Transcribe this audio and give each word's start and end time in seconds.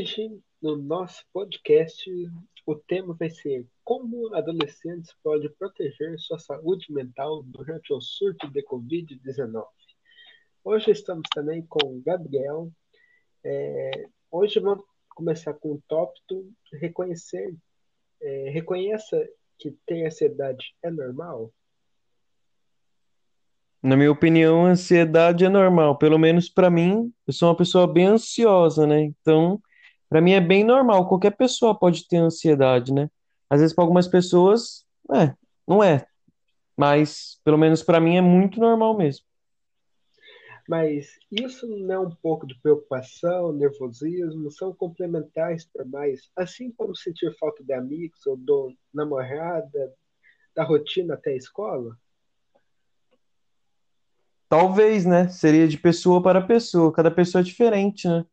Hoje, 0.00 0.40
no 0.62 0.76
nosso 0.76 1.22
podcast, 1.30 2.10
o 2.64 2.74
tema 2.74 3.14
vai 3.18 3.28
ser 3.28 3.66
como 3.84 4.34
adolescentes 4.34 5.14
podem 5.22 5.50
proteger 5.58 6.18
sua 6.18 6.38
saúde 6.38 6.90
mental 6.90 7.42
durante 7.42 7.92
o 7.92 8.00
surto 8.00 8.50
de 8.50 8.62
Covid-19. 8.64 9.62
Hoje 10.64 10.92
estamos 10.92 11.28
também 11.34 11.66
com 11.66 11.86
o 11.86 12.00
Gabriel. 12.00 12.72
É, 13.44 13.90
hoje 14.30 14.58
vamos 14.58 14.86
começar 15.10 15.52
com 15.52 15.72
o 15.72 15.82
tópico 15.86 16.50
reconhecer, 16.72 17.54
é, 18.22 18.48
reconheça 18.48 19.22
que 19.58 19.70
ter 19.84 20.06
ansiedade 20.06 20.74
é 20.82 20.90
normal. 20.90 21.52
Na 23.82 23.98
minha 23.98 24.10
opinião, 24.10 24.64
ansiedade 24.64 25.44
é 25.44 25.48
normal. 25.50 25.98
Pelo 25.98 26.18
menos 26.18 26.48
para 26.48 26.70
mim, 26.70 27.12
eu 27.26 27.34
sou 27.34 27.50
uma 27.50 27.56
pessoa 27.56 27.86
bem 27.86 28.06
ansiosa, 28.06 28.86
né? 28.86 29.02
Então, 29.02 29.60
para 30.10 30.20
mim 30.20 30.32
é 30.32 30.40
bem 30.40 30.64
normal. 30.64 31.08
Qualquer 31.08 31.30
pessoa 31.36 31.78
pode 31.78 32.06
ter 32.08 32.16
ansiedade, 32.16 32.92
né? 32.92 33.08
Às 33.48 33.60
vezes 33.60 33.74
para 33.74 33.84
algumas 33.84 34.08
pessoas, 34.08 34.84
é, 35.14 35.32
não 35.66 35.82
é. 35.82 36.04
Mas 36.76 37.40
pelo 37.44 37.56
menos 37.56 37.82
para 37.82 38.00
mim 38.00 38.16
é 38.16 38.20
muito 38.20 38.58
normal 38.58 38.96
mesmo. 38.96 39.24
Mas 40.68 41.18
isso 41.30 41.66
não 41.66 41.94
é 41.94 41.98
um 41.98 42.10
pouco 42.10 42.46
de 42.46 42.54
preocupação, 42.60 43.52
nervosismo, 43.52 44.50
são 44.50 44.74
complementares 44.74 45.64
para 45.64 45.84
mais, 45.84 46.30
assim 46.36 46.70
como 46.72 46.94
sentir 46.94 47.36
falta 47.38 47.64
de 47.64 47.72
amigos 47.72 48.24
ou 48.26 48.36
do 48.36 48.72
namorada, 48.92 49.94
da 50.54 50.64
rotina 50.64 51.14
até 51.14 51.30
a 51.30 51.36
escola? 51.36 51.96
Talvez, 54.48 55.04
né? 55.04 55.28
Seria 55.28 55.68
de 55.68 55.78
pessoa 55.78 56.20
para 56.20 56.40
pessoa. 56.40 56.92
Cada 56.92 57.10
pessoa 57.10 57.40
é 57.40 57.44
diferente, 57.44 58.08
né? 58.08 58.24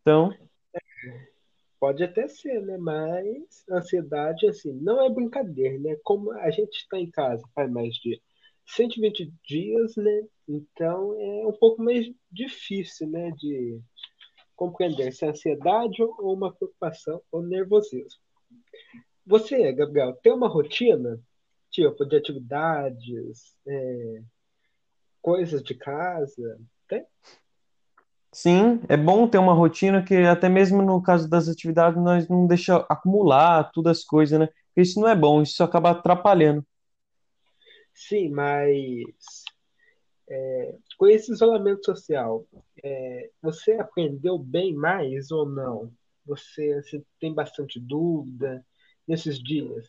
Então, 0.00 0.32
Pode 1.78 2.02
até 2.02 2.26
ser, 2.28 2.62
né? 2.62 2.78
Mas 2.78 3.64
ansiedade, 3.70 4.46
assim, 4.46 4.72
não 4.72 5.04
é 5.04 5.10
brincadeira, 5.10 5.78
né? 5.78 5.96
Como 6.02 6.32
a 6.32 6.50
gente 6.50 6.76
está 6.76 6.98
em 6.98 7.10
casa 7.10 7.42
faz 7.54 7.70
mais 7.70 7.94
de 7.96 8.20
120 8.66 9.32
dias, 9.46 9.96
né? 9.96 10.26
Então 10.48 11.14
é 11.20 11.46
um 11.46 11.52
pouco 11.52 11.82
mais 11.82 12.10
difícil, 12.30 13.08
né? 13.08 13.30
De 13.32 13.80
compreender 14.56 15.12
se 15.12 15.24
é 15.24 15.28
ansiedade 15.28 16.02
ou 16.02 16.34
uma 16.34 16.52
preocupação 16.52 17.20
ou 17.30 17.42
nervosismo. 17.42 18.20
Você, 19.26 19.72
Gabriel, 19.72 20.14
tem 20.22 20.32
uma 20.32 20.48
rotina, 20.48 21.20
tipo, 21.70 22.04
de 22.04 22.16
atividades, 22.16 23.56
é, 23.66 24.22
coisas 25.20 25.62
de 25.62 25.74
casa? 25.74 26.60
Tem? 26.86 27.06
Sim, 28.34 28.80
é 28.88 28.96
bom 28.96 29.26
ter 29.26 29.38
uma 29.38 29.54
rotina 29.54 30.02
que 30.02 30.14
até 30.16 30.48
mesmo 30.48 30.82
no 30.82 31.02
caso 31.02 31.28
das 31.28 31.48
atividades 31.48 32.02
nós 32.02 32.28
não 32.28 32.46
deixa 32.46 32.84
acumular 32.88 33.70
todas 33.72 33.98
as 33.98 34.04
coisas, 34.04 34.38
né? 34.38 34.46
Porque 34.68 34.82
isso 34.82 35.00
não 35.00 35.08
é 35.08 35.14
bom, 35.14 35.40
isso 35.40 35.62
acaba 35.62 35.90
atrapalhando. 35.90 36.64
Sim, 37.94 38.30
mas 38.30 39.44
com 40.98 41.06
esse 41.06 41.32
isolamento 41.32 41.84
social, 41.84 42.46
é, 42.82 43.30
você 43.42 43.72
aprendeu 43.72 44.38
bem 44.38 44.74
mais 44.74 45.30
ou 45.30 45.46
não? 45.46 45.92
Você, 46.26 46.82
você 46.82 47.02
tem 47.20 47.34
bastante 47.34 47.78
dúvida 47.78 48.64
nesses 49.06 49.38
dias? 49.42 49.86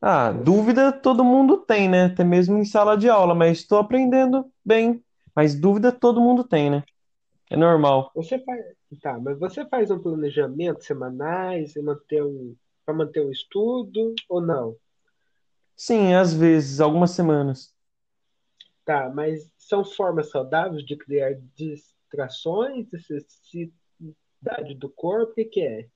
Ah, 0.00 0.30
dúvida 0.32 0.92
todo 0.92 1.24
mundo 1.24 1.58
tem, 1.58 1.88
né? 1.88 2.06
Até 2.06 2.24
mesmo 2.24 2.56
em 2.58 2.64
sala 2.64 2.96
de 2.96 3.08
aula, 3.08 3.34
mas 3.34 3.58
estou 3.58 3.78
aprendendo 3.78 4.50
bem. 4.64 5.02
Mas 5.34 5.54
dúvida 5.54 5.92
todo 5.92 6.20
mundo 6.20 6.42
tem, 6.44 6.70
né? 6.70 6.82
É 7.50 7.56
normal. 7.56 8.10
Você 8.14 8.38
faz, 8.38 8.64
tá, 9.00 9.18
mas 9.18 9.38
você 9.38 9.66
faz 9.66 9.90
um 9.90 9.98
planejamento 9.98 10.84
semanais 10.84 11.74
e 11.76 11.82
manter 11.82 12.22
um, 12.22 12.54
para 12.84 12.94
manter 12.94 13.24
um 13.24 13.30
estudo 13.30 14.14
ou 14.28 14.40
não? 14.40 14.76
Sim, 15.76 16.12
às 16.14 16.34
vezes, 16.34 16.80
algumas 16.80 17.12
semanas. 17.12 17.74
Tá, 18.84 19.10
mas 19.14 19.50
são 19.56 19.84
formas 19.84 20.30
saudáveis 20.30 20.84
de 20.84 20.96
criar 20.96 21.34
distrações, 21.54 22.86
necessidade 22.90 24.74
do 24.76 24.88
corpo, 24.88 25.32
o 25.32 25.34
que 25.34 25.44
que 25.44 25.60
é? 25.60 25.88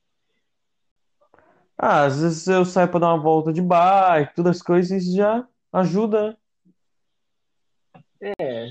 Ah, 1.77 2.05
às 2.05 2.21
vezes 2.21 2.47
eu 2.47 2.65
saio 2.65 2.89
para 2.89 3.01
dar 3.01 3.15
uma 3.15 3.23
volta 3.23 3.53
de 3.53 3.61
bike, 3.61 4.37
todas 4.37 4.57
as 4.57 4.63
coisas, 4.63 5.03
isso 5.03 5.17
já 5.17 5.47
ajuda, 5.73 6.29
né? 6.29 6.37
É, 8.39 8.69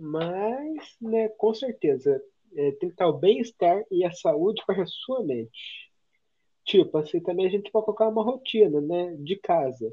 mas, 0.00 0.96
né, 1.00 1.28
com 1.30 1.54
certeza, 1.54 2.22
é, 2.56 2.72
tentar 2.72 3.08
o 3.08 3.18
bem-estar 3.18 3.84
e 3.90 4.04
a 4.04 4.12
saúde 4.12 4.62
para 4.66 4.82
a 4.82 4.86
sua 4.86 5.22
mente. 5.22 5.90
Tipo, 6.64 6.98
assim, 6.98 7.20
também 7.20 7.46
a 7.46 7.50
gente 7.50 7.70
pode 7.70 7.84
colocar 7.86 8.08
uma 8.08 8.22
rotina, 8.22 8.80
né, 8.80 9.16
de 9.18 9.36
casa. 9.36 9.92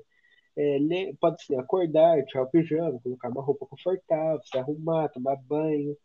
É, 0.55 0.79
né, 0.79 1.13
pode 1.19 1.43
ser 1.43 1.55
acordar, 1.59 2.23
tirar 2.25 2.43
o 2.43 2.49
pijama, 2.49 2.99
colocar 3.01 3.29
uma 3.29 3.43
roupa 3.43 3.65
confortável, 3.67 4.41
se 4.43 4.57
arrumar, 4.57 5.09
tomar 5.09 5.35
banho, 5.37 5.95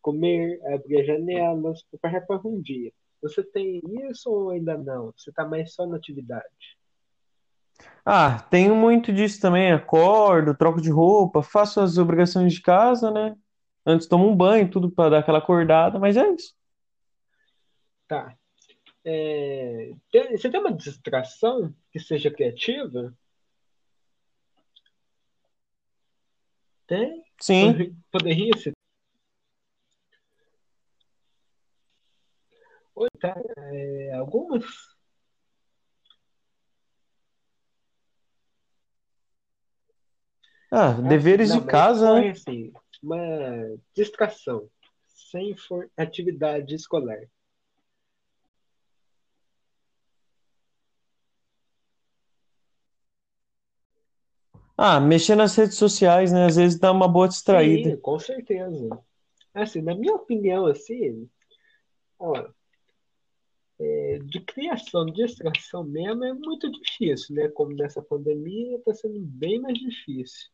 comer, 0.00 0.60
abrir 0.74 1.00
as 1.00 1.06
janelas, 1.06 1.82
preparar 1.84 2.26
para 2.26 2.40
um 2.46 2.60
dia. 2.60 2.92
Você 3.22 3.42
tem 3.42 3.82
isso 4.10 4.30
ou 4.30 4.50
ainda 4.50 4.78
não? 4.78 5.12
Você 5.16 5.30
está 5.30 5.44
mais 5.46 5.74
só 5.74 5.86
na 5.86 5.96
atividade? 5.96 6.79
Ah, 8.04 8.40
tenho 8.50 8.74
muito 8.74 9.12
disso 9.12 9.40
também. 9.40 9.72
Acordo, 9.72 10.54
troco 10.56 10.80
de 10.80 10.90
roupa, 10.90 11.42
faço 11.42 11.80
as 11.80 11.98
obrigações 11.98 12.52
de 12.54 12.60
casa, 12.62 13.10
né? 13.10 13.36
Antes 13.84 14.06
tomo 14.06 14.28
um 14.28 14.36
banho, 14.36 14.70
tudo 14.70 14.90
para 14.90 15.10
dar 15.10 15.18
aquela 15.18 15.38
acordada, 15.38 15.98
mas 15.98 16.16
é 16.16 16.28
isso. 16.32 16.54
Tá. 18.08 18.34
É, 19.04 19.92
tem- 20.10 20.36
você 20.36 20.50
tem 20.50 20.60
uma 20.60 20.72
distração 20.72 21.74
que 21.90 21.98
seja 21.98 22.30
criativa? 22.30 23.14
Tem? 26.86 27.22
Sim. 27.40 27.96
Poderia 28.10 28.56
ser. 28.58 28.72
Oi, 32.94 33.08
tá. 33.20 33.34
É, 33.72 34.12
algumas? 34.14 34.64
Ah, 40.70 40.94
sim. 40.94 41.08
deveres 41.08 41.48
Não, 41.50 41.60
de 41.60 41.66
casa, 41.66 42.06
corre 42.06 42.24
né? 42.24 42.30
assim. 42.30 42.72
Uma 43.02 43.78
distração 43.94 44.68
sem 45.06 45.56
for 45.56 45.90
atividade 45.96 46.74
escolar. 46.74 47.18
Ah, 54.76 54.98
mexer 54.98 55.34
nas 55.34 55.54
redes 55.56 55.76
sociais, 55.76 56.32
né? 56.32 56.46
Às 56.46 56.56
vezes 56.56 56.78
dá 56.78 56.90
uma 56.90 57.06
boa 57.06 57.26
Sim, 57.26 57.32
distraída. 57.32 57.96
com 57.98 58.18
certeza. 58.18 58.98
Assim, 59.52 59.82
na 59.82 59.94
minha 59.94 60.14
opinião, 60.14 60.66
assim, 60.66 61.28
ó, 62.18 62.48
de 64.24 64.40
criação, 64.40 65.06
de 65.06 65.22
extração 65.22 65.84
mesmo 65.84 66.24
é 66.24 66.32
muito 66.32 66.70
difícil, 66.70 67.34
né? 67.34 67.48
Como 67.48 67.74
nessa 67.74 68.02
pandemia 68.02 68.76
está 68.76 68.94
sendo 68.94 69.18
bem 69.20 69.60
mais 69.60 69.78
difícil, 69.78 70.48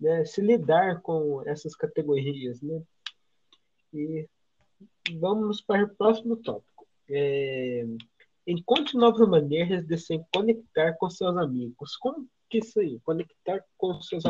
né? 0.00 0.24
Se 0.24 0.40
lidar 0.40 1.00
com 1.02 1.42
essas 1.46 1.74
categorias, 1.74 2.60
né? 2.60 2.82
E 3.92 4.28
vamos 5.18 5.60
para 5.60 5.84
o 5.84 5.94
próximo 5.94 6.36
tópico. 6.36 6.86
É, 7.08 7.84
encontre 8.46 8.96
novas 8.96 9.28
maneiras 9.28 9.86
de 9.86 9.96
se 9.98 10.20
conectar 10.34 10.94
com 10.94 11.10
seus 11.10 11.36
amigos. 11.36 11.96
Como 11.96 12.28
que 12.48 12.58
isso 12.58 12.80
aí? 12.80 12.98
Conectar 13.00 13.64
com 13.76 14.00
seus 14.00 14.24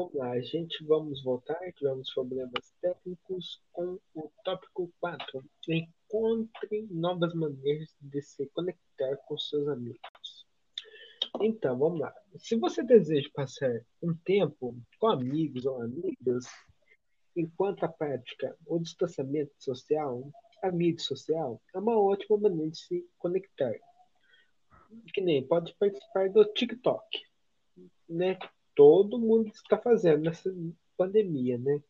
Vamos 0.00 0.14
lá, 0.14 0.30
a 0.30 0.40
gente 0.40 0.82
vamos 0.84 1.22
voltar, 1.22 1.60
tivemos 1.74 2.10
problemas 2.14 2.74
técnicos 2.80 3.60
com 3.70 3.98
o 4.14 4.32
tópico 4.44 4.90
4. 4.98 5.44
Encontre 5.68 6.88
novas 6.90 7.34
maneiras 7.34 7.94
de 8.00 8.22
se 8.22 8.46
conectar 8.54 9.16
com 9.28 9.36
seus 9.36 9.68
amigos. 9.68 10.39
Então, 11.38 11.78
vamos 11.78 12.00
lá. 12.00 12.14
Se 12.38 12.56
você 12.56 12.82
deseja 12.82 13.28
passar 13.32 13.84
um 14.02 14.14
tempo 14.14 14.76
com 14.98 15.06
amigos 15.06 15.64
ou 15.64 15.82
amigas, 15.82 16.46
enquanto 17.36 17.84
a 17.84 17.88
prática 17.88 18.56
o 18.66 18.78
distanciamento 18.78 19.52
social, 19.58 20.30
a 20.62 20.70
mídia 20.70 21.04
social 21.04 21.60
é 21.74 21.78
uma 21.78 21.98
ótima 21.98 22.36
maneira 22.38 22.70
de 22.70 22.78
se 22.78 23.06
conectar. 23.18 23.74
Que 25.14 25.20
nem 25.20 25.46
pode 25.46 25.74
participar 25.74 26.30
do 26.30 26.44
TikTok, 26.44 27.22
né? 28.08 28.36
Todo 28.74 29.18
mundo 29.18 29.48
está 29.48 29.78
fazendo 29.78 30.24
nessa 30.24 30.52
pandemia, 30.96 31.58
né? 31.58 31.82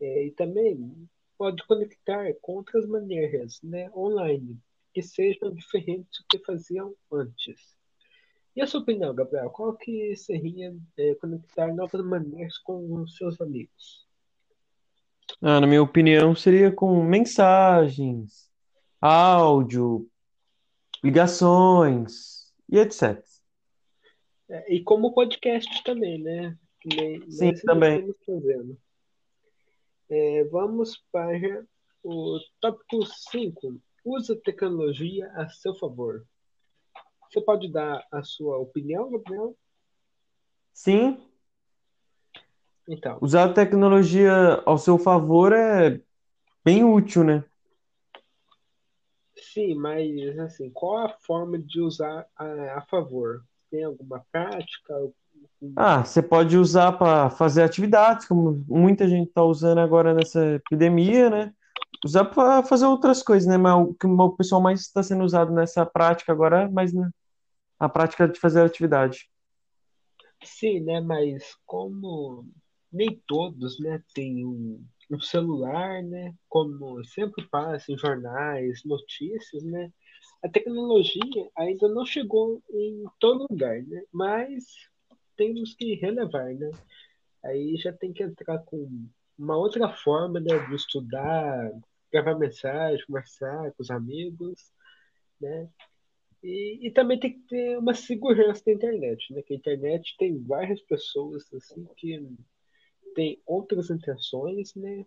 É, 0.00 0.26
e 0.26 0.30
também 0.30 1.08
pode 1.36 1.66
conectar 1.66 2.32
com 2.40 2.54
outras 2.54 2.86
maneiras, 2.86 3.60
né? 3.62 3.90
Online, 3.94 4.58
que 4.94 5.02
sejam 5.02 5.52
diferentes 5.52 6.20
do 6.20 6.26
que 6.30 6.44
faziam 6.44 6.94
antes. 7.12 7.79
E 8.60 8.62
a 8.62 8.66
sua 8.66 8.80
opinião, 8.80 9.14
Gabriel? 9.14 9.48
Qual 9.48 9.72
que 9.72 10.14
seria 10.14 10.76
é, 10.98 11.14
conectar 11.14 11.74
novas 11.74 12.04
maneiras 12.04 12.58
com 12.58 12.92
os 12.92 13.16
seus 13.16 13.40
amigos? 13.40 14.06
Ah, 15.40 15.58
na 15.62 15.66
minha 15.66 15.82
opinião, 15.82 16.36
seria 16.36 16.70
com 16.70 17.02
mensagens, 17.02 18.50
áudio, 19.00 20.06
ligações 21.02 22.52
e 22.68 22.76
etc. 22.76 23.24
É, 24.50 24.74
e 24.74 24.82
como 24.82 25.14
podcast 25.14 25.82
também, 25.82 26.18
né? 26.18 26.54
Nem 26.84 27.30
Sim, 27.30 27.54
também. 27.64 28.14
É, 30.10 30.44
vamos 30.44 31.02
para 31.10 31.64
o 32.04 32.38
tópico 32.60 33.06
5. 33.06 33.80
Usa 34.04 34.36
tecnologia 34.36 35.32
a 35.34 35.48
seu 35.48 35.74
favor. 35.76 36.26
Você 37.30 37.40
pode 37.40 37.70
dar 37.72 38.06
a 38.12 38.22
sua 38.22 38.58
opinião, 38.58 39.10
Gabriel? 39.10 39.56
Sim, 40.72 41.18
Então, 42.88 43.18
usar 43.20 43.44
a 43.44 43.52
tecnologia 43.52 44.32
ao 44.66 44.76
seu 44.78 44.98
favor 44.98 45.52
é 45.52 46.00
bem 46.64 46.84
útil, 46.84 47.24
né? 47.24 47.44
sim, 49.36 49.74
mas 49.74 50.38
assim, 50.38 50.70
qual 50.70 50.98
a 50.98 51.08
forma 51.20 51.58
de 51.58 51.80
usar 51.80 52.26
a, 52.36 52.78
a 52.78 52.82
favor? 52.82 53.42
Tem 53.70 53.84
alguma 53.84 54.24
prática? 54.30 54.94
Ah, 55.76 56.04
você 56.04 56.22
pode 56.22 56.56
usar 56.56 56.92
para 56.92 57.30
fazer 57.30 57.62
atividades, 57.62 58.26
como 58.26 58.64
muita 58.68 59.08
gente 59.08 59.28
está 59.28 59.42
usando 59.42 59.78
agora 59.78 60.12
nessa 60.12 60.54
epidemia, 60.56 61.30
né? 61.30 61.52
Usar 62.04 62.24
para 62.26 62.62
fazer 62.64 62.86
outras 62.86 63.22
coisas, 63.22 63.48
né? 63.48 63.56
Mas 63.56 63.74
o 63.88 63.94
que 63.94 64.06
o 64.06 64.30
pessoal 64.32 64.60
mais 64.60 64.80
está 64.80 65.02
sendo 65.02 65.24
usado 65.24 65.52
nessa 65.52 65.86
prática 65.86 66.32
agora, 66.32 66.62
é 66.62 66.68
mais 66.68 66.92
né, 66.92 67.08
a 67.80 67.88
prática 67.88 68.28
de 68.28 68.38
fazer 68.38 68.60
atividade. 68.60 69.30
Sim, 70.44 70.80
né? 70.80 71.00
Mas 71.00 71.56
como 71.64 72.46
nem 72.92 73.22
todos, 73.26 73.80
né, 73.80 74.02
têm 74.14 74.44
um, 74.44 74.84
um 75.10 75.20
celular, 75.20 76.02
né? 76.02 76.34
Como 76.48 77.02
sempre 77.04 77.48
passa 77.48 77.90
em 77.90 77.96
jornais, 77.96 78.84
notícias, 78.84 79.62
né? 79.64 79.90
A 80.42 80.48
tecnologia 80.48 81.50
ainda 81.56 81.88
não 81.88 82.04
chegou 82.04 82.62
em 82.70 83.04
todo 83.18 83.46
lugar, 83.50 83.82
né? 83.82 84.02
Mas 84.12 84.64
temos 85.36 85.74
que 85.74 85.94
relevar, 85.94 86.52
né? 86.54 86.70
Aí 87.42 87.76
já 87.76 87.92
tem 87.92 88.12
que 88.12 88.22
entrar 88.22 88.58
com 88.58 89.08
uma 89.38 89.56
outra 89.56 89.88
forma, 89.88 90.38
né, 90.38 90.58
de 90.68 90.74
estudar, 90.74 91.70
gravar 92.12 92.38
mensagem, 92.38 93.06
conversar 93.06 93.72
com 93.72 93.82
os 93.82 93.90
amigos, 93.90 94.70
né? 95.40 95.68
E, 96.42 96.86
e 96.86 96.90
também 96.90 97.20
tem 97.20 97.32
que 97.32 97.40
ter 97.40 97.78
uma 97.78 97.94
segurança 97.94 98.62
da 98.64 98.72
internet, 98.72 99.32
né? 99.32 99.42
Que 99.42 99.54
a 99.54 99.56
internet 99.56 100.16
tem 100.18 100.42
várias 100.42 100.80
pessoas 100.82 101.46
assim 101.52 101.86
que 101.96 102.26
têm 103.14 103.40
outras 103.46 103.90
intenções, 103.90 104.74
né? 104.74 105.04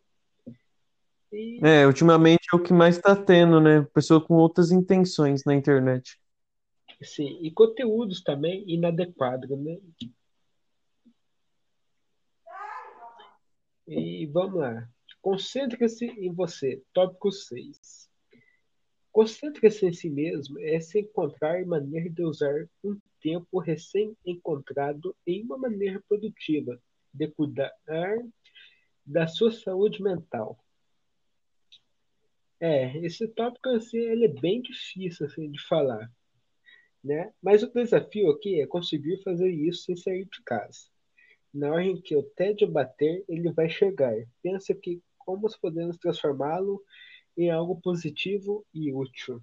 E 1.31 1.59
É, 1.63 1.87
ultimamente 1.87 2.47
é 2.53 2.55
o 2.55 2.61
que 2.61 2.71
mais 2.71 2.97
está 2.97 3.15
tendo, 3.15 3.59
né? 3.59 3.81
Pessoa 3.93 4.23
com 4.23 4.35
outras 4.35 4.71
intenções 4.71 5.43
na 5.43 5.55
internet. 5.55 6.19
assim, 7.01 7.39
e 7.41 7.51
conteúdos 7.51 8.21
também 8.21 8.63
inadequados, 8.67 9.49
né? 9.49 9.77
E 13.87 14.25
vamos 14.27 14.59
lá. 14.59 14.87
Concentre-se 15.21 16.05
em 16.05 16.31
você. 16.31 16.81
Tópico 16.93 17.31
6. 17.31 18.02
Concentre-se 19.13 19.85
em 19.85 19.93
si 19.93 20.09
mesmo 20.09 20.59
é 20.59 20.79
se 20.79 20.99
encontrar 20.99 21.63
maneira 21.67 22.09
de 22.09 22.23
usar 22.23 22.67
um 22.83 22.99
tempo 23.21 23.59
recém-encontrado 23.59 25.15
em 25.27 25.43
uma 25.43 25.55
maneira 25.55 26.03
produtiva, 26.09 26.81
de 27.13 27.27
cuidar 27.27 27.71
da 29.05 29.27
sua 29.27 29.51
saúde 29.51 30.01
mental. 30.01 30.57
É, 32.59 32.97
esse 33.05 33.27
tópico 33.27 33.69
assim, 33.69 33.99
ele 33.99 34.25
é 34.25 34.29
bem 34.41 34.63
difícil 34.63 35.27
assim, 35.27 35.51
de 35.51 35.61
falar, 35.67 36.11
né? 37.03 37.31
Mas 37.39 37.61
o 37.61 37.71
desafio 37.71 38.31
aqui 38.31 38.61
é 38.61 38.65
conseguir 38.65 39.21
fazer 39.21 39.51
isso 39.51 39.83
sem 39.83 39.95
sair 39.95 40.25
de 40.25 40.41
casa. 40.43 40.87
Na 41.53 41.71
hora 41.71 41.83
em 41.83 42.01
que 42.01 42.15
o 42.15 42.23
tédio 42.23 42.67
bater, 42.67 43.23
ele 43.29 43.51
vai 43.51 43.69
chegar. 43.69 44.15
Pensa 44.41 44.73
que 44.73 45.03
como 45.19 45.47
podemos 45.61 45.97
transformá-lo 45.97 46.81
em 47.37 47.49
algo 47.51 47.79
positivo 47.81 48.65
e 48.73 48.93
útil. 48.93 49.41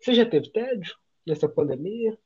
Você 0.00 0.14
já 0.14 0.26
teve 0.26 0.50
tédio 0.50 0.94
nessa 1.26 1.48
pandemia? 1.48 2.18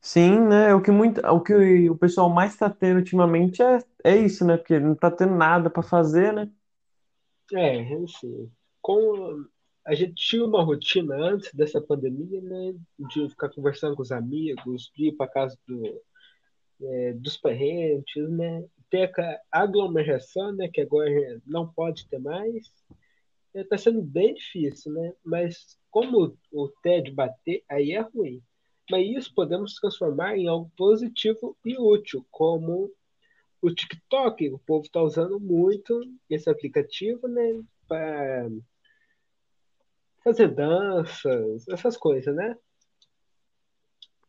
Sim, 0.00 0.40
né? 0.40 0.74
O 0.74 0.80
que 0.80 0.90
muito, 0.90 1.20
o 1.26 1.40
que 1.40 1.90
o 1.90 1.96
pessoal 1.96 2.30
mais 2.30 2.52
está 2.52 2.70
tendo 2.70 2.98
ultimamente 2.98 3.62
é, 3.62 3.78
é 4.04 4.16
isso, 4.16 4.44
né? 4.44 4.56
Porque 4.56 4.78
não 4.78 4.94
tá 4.94 5.10
tendo 5.10 5.34
nada 5.34 5.68
para 5.68 5.82
fazer, 5.82 6.32
né? 6.32 6.50
É, 7.52 7.80
assim, 7.80 8.50
com 8.80 9.44
a 9.88 9.94
gente 9.94 10.14
tinha 10.14 10.44
uma 10.44 10.62
rotina 10.62 11.14
antes 11.16 11.52
dessa 11.54 11.80
pandemia, 11.80 12.42
né, 12.42 12.74
de 13.10 13.26
ficar 13.30 13.48
conversando 13.48 13.96
com 13.96 14.02
os 14.02 14.12
amigos, 14.12 14.92
de 14.94 15.08
ir 15.08 15.12
para 15.12 15.26
casa 15.26 15.58
do, 15.66 16.02
é, 16.82 17.14
dos 17.14 17.38
parentes, 17.38 18.28
né, 18.28 18.64
ter 18.90 19.10
a 19.18 19.62
aglomeração, 19.62 20.52
né, 20.52 20.68
que 20.68 20.82
agora 20.82 21.40
não 21.46 21.66
pode 21.66 22.06
ter 22.06 22.18
mais, 22.18 22.70
está 23.54 23.78
sendo 23.78 24.02
bem 24.02 24.34
difícil, 24.34 24.92
né? 24.92 25.12
Mas 25.24 25.78
como 25.90 26.36
o 26.52 26.68
TED 26.82 27.10
bater, 27.12 27.64
aí 27.68 27.92
é 27.92 28.00
ruim. 28.00 28.42
Mas 28.90 29.06
isso 29.06 29.34
podemos 29.34 29.74
transformar 29.74 30.36
em 30.36 30.48
algo 30.48 30.70
positivo 30.76 31.56
e 31.64 31.76
útil, 31.76 32.26
como 32.30 32.90
o 33.60 33.70
TikTok. 33.70 34.50
O 34.50 34.58
povo 34.60 34.84
está 34.84 35.02
usando 35.02 35.38
muito 35.38 36.00
esse 36.30 36.48
aplicativo, 36.48 37.28
né? 37.28 37.62
Para 37.86 38.48
fazer 40.24 40.48
danças, 40.48 41.68
essas 41.68 41.96
coisas, 41.96 42.34
né? 42.34 42.56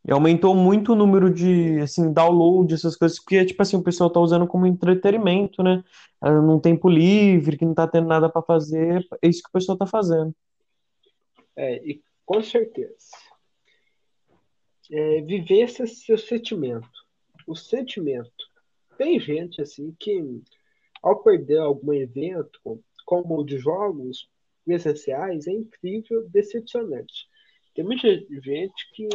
E 0.06 0.12
aumentou 0.12 0.54
muito 0.54 0.92
o 0.92 0.96
número 0.96 1.32
de, 1.32 1.78
assim, 1.80 2.12
download, 2.12 2.72
essas 2.72 2.96
coisas, 2.96 3.18
porque, 3.18 3.44
tipo 3.44 3.60
assim, 3.60 3.76
o 3.76 3.82
pessoal 3.82 4.08
tá 4.08 4.18
usando 4.18 4.46
como 4.46 4.66
entretenimento, 4.66 5.62
né? 5.62 5.84
Num 6.22 6.58
tempo 6.58 6.88
livre, 6.88 7.56
que 7.56 7.64
não 7.64 7.74
tá 7.74 7.86
tendo 7.86 8.08
nada 8.08 8.28
para 8.28 8.42
fazer, 8.42 9.06
é 9.22 9.28
isso 9.28 9.42
que 9.42 9.48
o 9.50 9.52
pessoal 9.52 9.76
tá 9.76 9.86
fazendo. 9.86 10.34
É, 11.54 11.76
e 11.86 12.02
com 12.24 12.42
certeza. 12.42 13.10
É, 14.90 15.20
viver 15.20 15.64
esse 15.64 15.86
seu 15.86 16.16
sentimento. 16.16 16.88
O 17.46 17.54
sentimento. 17.54 18.30
Tem 18.96 19.20
gente 19.20 19.60
assim 19.60 19.94
que, 19.98 20.42
ao 21.02 21.22
perder 21.22 21.58
algum 21.58 21.92
evento, 21.92 22.58
como 23.04 23.38
o 23.38 23.44
de 23.44 23.58
jogos 23.58 24.28
presenciais, 24.64 25.46
é 25.46 25.52
incrível, 25.52 26.28
decepcionante. 26.30 27.28
Tem 27.74 27.84
muita 27.84 28.08
gente 28.08 28.90
que 28.94 29.08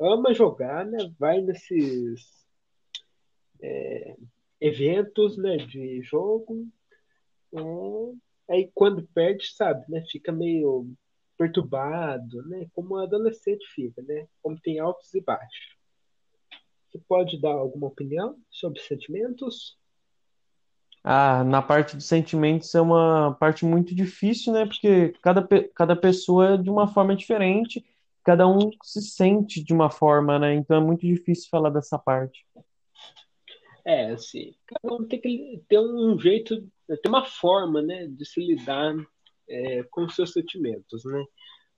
ama 0.00 0.32
jogar, 0.34 0.84
né? 0.86 1.12
Vai 1.18 1.40
nesses 1.40 2.40
eventos, 4.60 5.36
né, 5.36 5.56
de 5.58 6.02
jogo, 6.02 6.66
é, 7.52 8.52
aí 8.54 8.70
quando 8.74 9.06
perde, 9.14 9.46
sabe, 9.52 9.84
né? 9.88 10.02
Fica 10.10 10.32
meio 10.32 10.92
perturbado, 11.36 12.46
né? 12.48 12.66
Como 12.74 12.94
um 12.94 12.98
adolescente 12.98 13.64
fica, 13.74 14.02
né? 14.02 14.26
Como 14.42 14.60
tem 14.60 14.78
altos 14.78 15.12
e 15.14 15.20
baixos. 15.20 15.76
Você 16.90 16.98
pode 17.08 17.40
dar 17.40 17.52
alguma 17.52 17.86
opinião 17.86 18.36
sobre 18.50 18.80
sentimentos? 18.80 19.78
Ah, 21.02 21.42
na 21.44 21.62
parte 21.62 21.96
dos 21.96 22.04
sentimentos 22.04 22.74
é 22.74 22.80
uma 22.80 23.34
parte 23.40 23.64
muito 23.64 23.94
difícil, 23.94 24.52
né? 24.52 24.66
Porque 24.66 25.14
cada, 25.22 25.48
cada 25.74 25.96
pessoa 25.96 26.54
é 26.54 26.56
de 26.58 26.68
uma 26.68 26.86
forma 26.86 27.16
diferente, 27.16 27.84
cada 28.24 28.46
um 28.46 28.70
se 28.82 29.02
sente 29.02 29.62
de 29.62 29.72
uma 29.72 29.90
forma, 29.90 30.38
né? 30.38 30.54
Então 30.54 30.76
é 30.76 30.80
muito 30.80 31.06
difícil 31.06 31.48
falar 31.50 31.70
dessa 31.70 31.98
parte. 31.98 32.44
É, 33.84 34.10
assim, 34.12 34.54
cada 34.66 34.94
um 34.94 35.06
tem 35.06 35.20
que 35.20 35.62
ter 35.68 35.78
um 35.78 36.18
jeito, 36.18 36.68
ter 36.86 37.08
uma 37.08 37.24
forma, 37.24 37.80
né, 37.80 38.06
de 38.06 38.24
se 38.26 38.40
lidar 38.40 38.94
é, 39.48 39.82
com 39.84 40.04
os 40.04 40.14
seus 40.14 40.32
sentimentos, 40.32 41.04
né? 41.04 41.24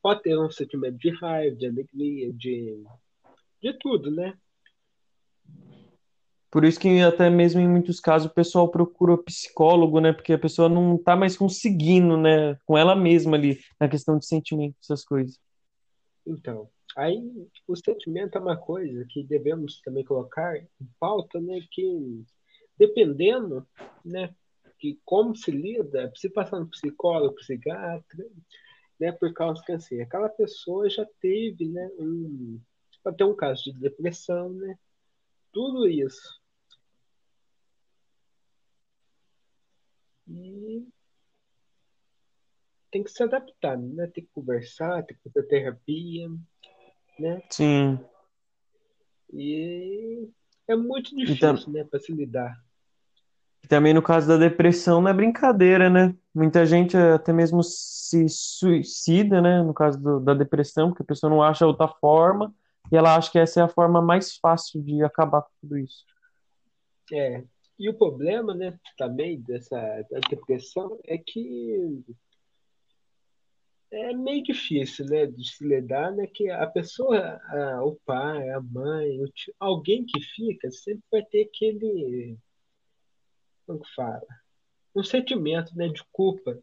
Pode 0.03 0.23
ter 0.23 0.37
um 0.37 0.51
sentimento 0.51 0.99
de 0.99 1.11
raiva, 1.11 1.57
de 1.57 1.67
alegria, 1.67 2.33
de, 2.33 2.83
de 3.63 3.73
tudo, 3.79 4.11
né? 4.11 4.35
Por 6.51 6.67
isso 6.67 6.79
que 6.79 7.01
até 7.01 7.31
mesmo 7.31 7.61
em 7.63 7.69
muitos 7.69 7.99
casos 7.99 8.31
o 8.31 8.35
pessoal 8.35 8.69
procura 8.69 9.17
psicólogo, 9.17 10.01
né? 10.01 10.13
Porque 10.13 10.35
a 10.35 10.39
pessoa 10.39 10.69
não 10.69 10.99
tá 10.99 11.17
mais 11.17 11.35
conseguindo, 11.35 12.17
né? 12.19 12.59
Com 12.67 12.77
ela 12.77 12.95
mesma 12.95 13.37
ali, 13.37 13.59
na 13.81 13.89
questão 13.89 14.19
de 14.19 14.27
sentimento, 14.27 14.77
essas 14.83 15.03
coisas. 15.03 15.41
Então, 16.27 16.71
aí 16.97 17.21
o 17.67 17.77
sentimento 17.77 18.39
é 18.39 18.41
uma 18.41 18.57
coisa 18.57 19.05
que 19.11 19.25
devemos 19.25 19.81
também 19.81 20.05
colocar 20.05 20.57
em 20.57 20.69
pauta, 21.01 21.41
né? 21.41 21.61
Que 21.71 22.25
dependendo, 22.79 23.67
né? 24.05 24.35
Que 24.79 25.01
como 25.05 25.35
se 25.37 25.51
lida, 25.51 26.13
se 26.17 26.31
passar 26.31 26.61
no 26.61 26.69
psicólogo, 26.71 27.37
psiquiatra, 27.37 28.27
né? 29.01 29.13
Por 29.13 29.33
causa 29.35 29.63
que 29.65 29.73
assim, 29.73 30.01
aquela 30.01 30.29
pessoa 30.29 30.89
já 30.89 31.07
teve, 31.21 31.69
né? 31.69 31.91
Um, 31.99 32.61
ter 33.17 33.25
um 33.25 33.35
caso 33.37 33.65
de 33.65 33.73
depressão, 33.73 34.53
né? 34.53 34.79
Tudo 35.53 35.89
isso. 35.89 36.41
E 40.27 40.87
tem 42.93 43.03
que 43.03 43.11
se 43.11 43.23
adaptar, 43.23 43.77
né? 43.79 44.07
Tem 44.07 44.23
que 44.23 44.31
conversar, 44.33 45.03
tem 45.05 45.17
que 45.17 45.23
fazer 45.31 45.47
terapia, 45.49 46.29
né? 47.19 47.43
Sim. 47.51 47.99
E 49.33 50.29
é 50.69 50.77
muito 50.77 51.19
E, 51.19 51.39
tam- 51.39 51.55
difícil, 51.55 51.73
né, 51.73 51.85
para 51.85 51.99
se 51.99 52.13
lidar. 52.13 52.55
e 53.65 53.67
também 53.69 53.95
no 53.95 54.03
caso 54.03 54.29
da 54.29 54.37
depressão 54.37 55.01
não 55.01 55.09
é 55.09 55.15
brincadeira, 55.15 55.89
né? 55.89 56.15
Muita 56.35 56.67
gente 56.67 56.97
até 56.97 57.33
mesmo 57.33 57.63
se 57.63 58.29
suicida, 58.29 59.41
né? 59.41 59.63
No 59.63 59.73
caso 59.73 59.99
do- 60.01 60.21
da 60.21 60.35
depressão, 60.35 60.89
porque 60.91 61.03
a 61.03 61.07
pessoa 61.07 61.31
não 61.31 61.43
acha 61.43 61.67
outra 61.67 61.89
forma 61.89 62.55
e 62.91 62.97
ela 62.97 63.17
acha 63.17 63.31
que 63.31 63.39
essa 63.39 63.61
é 63.61 63.63
a 63.63 63.69
forma 63.69 64.03
mais 64.03 64.37
fácil 64.37 64.83
de 64.83 65.03
acabar 65.03 65.43
com 65.43 65.51
tudo 65.63 65.79
isso. 65.79 66.05
É. 67.11 67.43
E 67.79 67.89
o 67.89 67.95
problema, 67.95 68.55
né, 68.55 68.79
também 68.99 69.41
dessa 69.41 69.77
da 70.11 70.21
depressão 70.29 70.99
é 71.05 71.17
que 71.17 72.03
é 73.93 74.13
meio 74.15 74.43
difícil, 74.43 75.05
né, 75.07 75.27
de 75.27 75.49
se 75.49 75.67
lidar, 75.67 76.11
né, 76.13 76.27
que 76.27 76.49
a 76.51 76.67
pessoa, 76.67 77.19
a- 77.19 77.85
o 77.85 77.97
pai, 78.07 78.49
a 78.51 78.61
mãe, 78.61 79.23
o 79.23 79.29
tio, 79.29 79.55
alguém 79.61 80.05
que 80.05 80.21
fica 80.21 80.71
sempre 80.71 81.05
vai 81.13 81.23
ter 81.23 81.43
aquele, 81.45 82.37
como 83.67 83.81
que 83.81 83.95
fala? 83.95 84.23
Um 84.95 85.03
sentimento, 85.05 85.77
né, 85.77 85.89
de 85.89 86.03
culpa. 86.13 86.59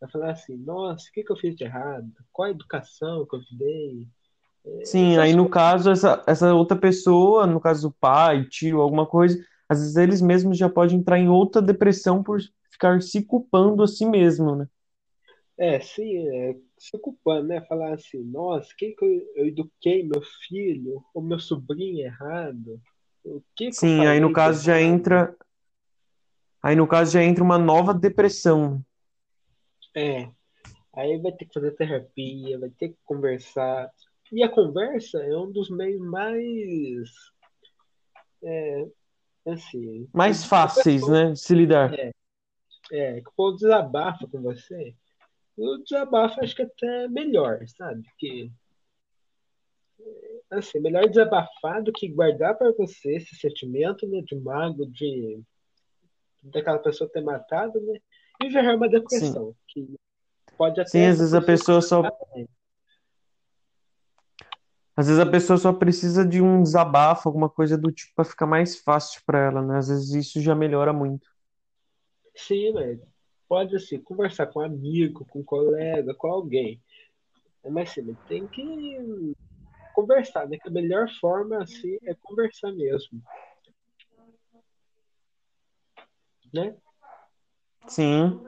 Vai 0.00 0.10
falar 0.10 0.32
assim, 0.32 0.56
nossa, 0.56 1.08
o 1.08 1.12
que 1.12 1.22
que 1.22 1.32
eu 1.32 1.36
fiz 1.36 1.54
de 1.54 1.64
errado? 1.64 2.10
Qual 2.32 2.48
a 2.48 2.50
educação 2.50 3.24
que 3.26 3.36
eu 3.36 3.40
dei? 3.52 4.06
Sim, 4.84 5.16
aí 5.18 5.32
no 5.32 5.48
caso, 5.48 5.90
essa, 5.90 6.22
essa 6.26 6.54
outra 6.54 6.76
pessoa, 6.76 7.46
no 7.46 7.60
caso 7.60 7.88
o 7.88 7.92
pai, 7.92 8.44
tio, 8.48 8.80
alguma 8.80 9.06
coisa, 9.06 9.38
às 9.68 9.78
vezes 9.80 9.96
eles 9.96 10.20
mesmos 10.20 10.58
já 10.58 10.68
podem 10.68 10.98
entrar 10.98 11.18
em 11.18 11.28
outra 11.28 11.62
depressão 11.62 12.22
por 12.22 12.40
ficar 12.70 13.00
se 13.00 13.24
culpando 13.24 13.82
a 13.82 13.86
si 13.88 14.04
mesmo, 14.06 14.56
né? 14.56 14.68
É, 15.62 15.78
sim, 15.78 16.28
é, 16.28 16.56
se 16.76 16.98
culpando, 16.98 17.46
né? 17.46 17.60
Falar 17.60 17.94
assim, 17.94 18.20
nossa, 18.24 18.68
quem 18.76 18.96
que 18.96 19.04
eu, 19.04 19.22
eu 19.36 19.46
eduquei 19.46 20.02
meu 20.02 20.20
filho 20.48 21.04
ou 21.14 21.22
meu 21.22 21.38
sobrinho 21.38 22.04
errado? 22.04 22.80
O 23.24 23.40
que 23.54 23.70
que 23.70 23.74
Sim, 23.76 24.04
aí 24.04 24.18
no 24.18 24.32
caso 24.32 24.64
já 24.64 24.80
errado? 24.80 24.92
entra, 24.92 25.36
aí 26.60 26.74
no 26.74 26.84
caso 26.88 27.12
já 27.12 27.22
entra 27.22 27.44
uma 27.44 27.58
nova 27.58 27.94
depressão. 27.94 28.84
É, 29.94 30.28
aí 30.96 31.16
vai 31.18 31.30
ter 31.30 31.44
que 31.44 31.54
fazer 31.54 31.70
terapia, 31.76 32.58
vai 32.58 32.70
ter 32.70 32.88
que 32.88 32.98
conversar. 33.04 33.88
E 34.32 34.42
a 34.42 34.48
conversa 34.48 35.22
é 35.22 35.36
um 35.36 35.52
dos 35.52 35.70
meios 35.70 36.04
mais, 36.04 37.08
assim, 39.46 40.06
que 40.06 40.12
Mais 40.12 40.44
fáceis, 40.44 41.02
pessoa, 41.02 41.24
né, 41.26 41.30
de 41.30 41.38
se 41.38 41.54
lidar. 41.54 41.92
é, 42.90 43.20
que 43.20 43.28
o 43.28 43.32
povo 43.36 43.56
desabafa 43.56 44.26
com 44.26 44.42
você. 44.42 44.92
O 45.56 45.78
desabafo 45.78 46.40
acho 46.40 46.54
que 46.56 46.62
até 46.62 47.04
é 47.04 47.08
melhor, 47.08 47.60
sabe? 47.68 48.02
Que, 48.18 48.50
assim, 50.50 50.78
é 50.78 50.80
melhor 50.80 51.06
desabafar 51.08 51.82
do 51.82 51.92
que 51.92 52.08
guardar 52.08 52.56
para 52.56 52.72
você 52.72 53.16
esse 53.16 53.34
sentimento, 53.36 54.06
né, 54.08 54.22
de 54.22 54.34
mago, 54.36 54.86
de 54.86 55.42
daquela 56.42 56.78
pessoa 56.78 57.08
ter 57.10 57.22
matado, 57.22 57.80
né? 57.80 58.00
E 58.42 58.50
gerar 58.50 58.74
uma 58.74 58.88
Sim, 58.88 58.98
depressão, 59.00 59.54
que 59.68 59.94
pode 60.56 60.80
sim, 60.88 60.98
até 60.98 61.06
às 61.06 61.18
essa 61.18 61.18
vezes 61.20 61.34
a 61.34 61.40
pessoa 61.40 61.80
só, 61.80 62.02
também. 62.10 62.48
às 64.96 65.06
vezes 65.06 65.20
a 65.20 65.30
pessoa 65.30 65.56
só 65.56 65.72
precisa 65.72 66.26
de 66.26 66.42
um 66.42 66.62
desabafo, 66.62 67.28
alguma 67.28 67.48
coisa 67.48 67.78
do 67.78 67.92
tipo 67.92 68.12
para 68.14 68.24
ficar 68.24 68.46
mais 68.46 68.78
fácil 68.80 69.22
para 69.24 69.38
ela, 69.38 69.62
né? 69.62 69.78
Às 69.78 69.88
vezes 69.88 70.10
isso 70.12 70.40
já 70.40 70.54
melhora 70.54 70.92
muito. 70.92 71.28
Sim, 72.34 72.72
mas 72.72 72.98
pode 73.52 73.76
assim, 73.76 74.00
conversar 74.00 74.46
com 74.46 74.60
um 74.60 74.64
amigo, 74.64 75.26
com 75.26 75.40
um 75.40 75.44
colega, 75.44 76.14
com 76.14 76.26
alguém. 76.26 76.80
Mas 77.62 77.90
assim, 77.90 78.16
tem 78.26 78.48
que 78.48 79.36
conversar, 79.94 80.48
né? 80.48 80.56
Que 80.56 80.68
a 80.68 80.72
melhor 80.72 81.06
forma 81.20 81.62
assim 81.62 81.98
é 82.04 82.14
conversar 82.14 82.72
mesmo, 82.72 83.22
né? 86.50 86.74
Sim, 87.88 88.40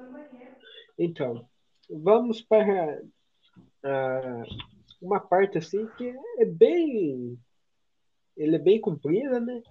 Então, 0.99 1.47
vamos 1.91 2.41
para 2.41 3.03
ah, 3.85 4.43
uma 5.03 5.21
parte 5.21 5.59
assim 5.59 5.87
que 5.99 6.17
é 6.39 6.47
bem, 6.47 7.39
ele 8.39 8.57
é 8.57 8.59
bem 8.59 8.81
comprida, 8.81 9.39
né? 9.39 9.63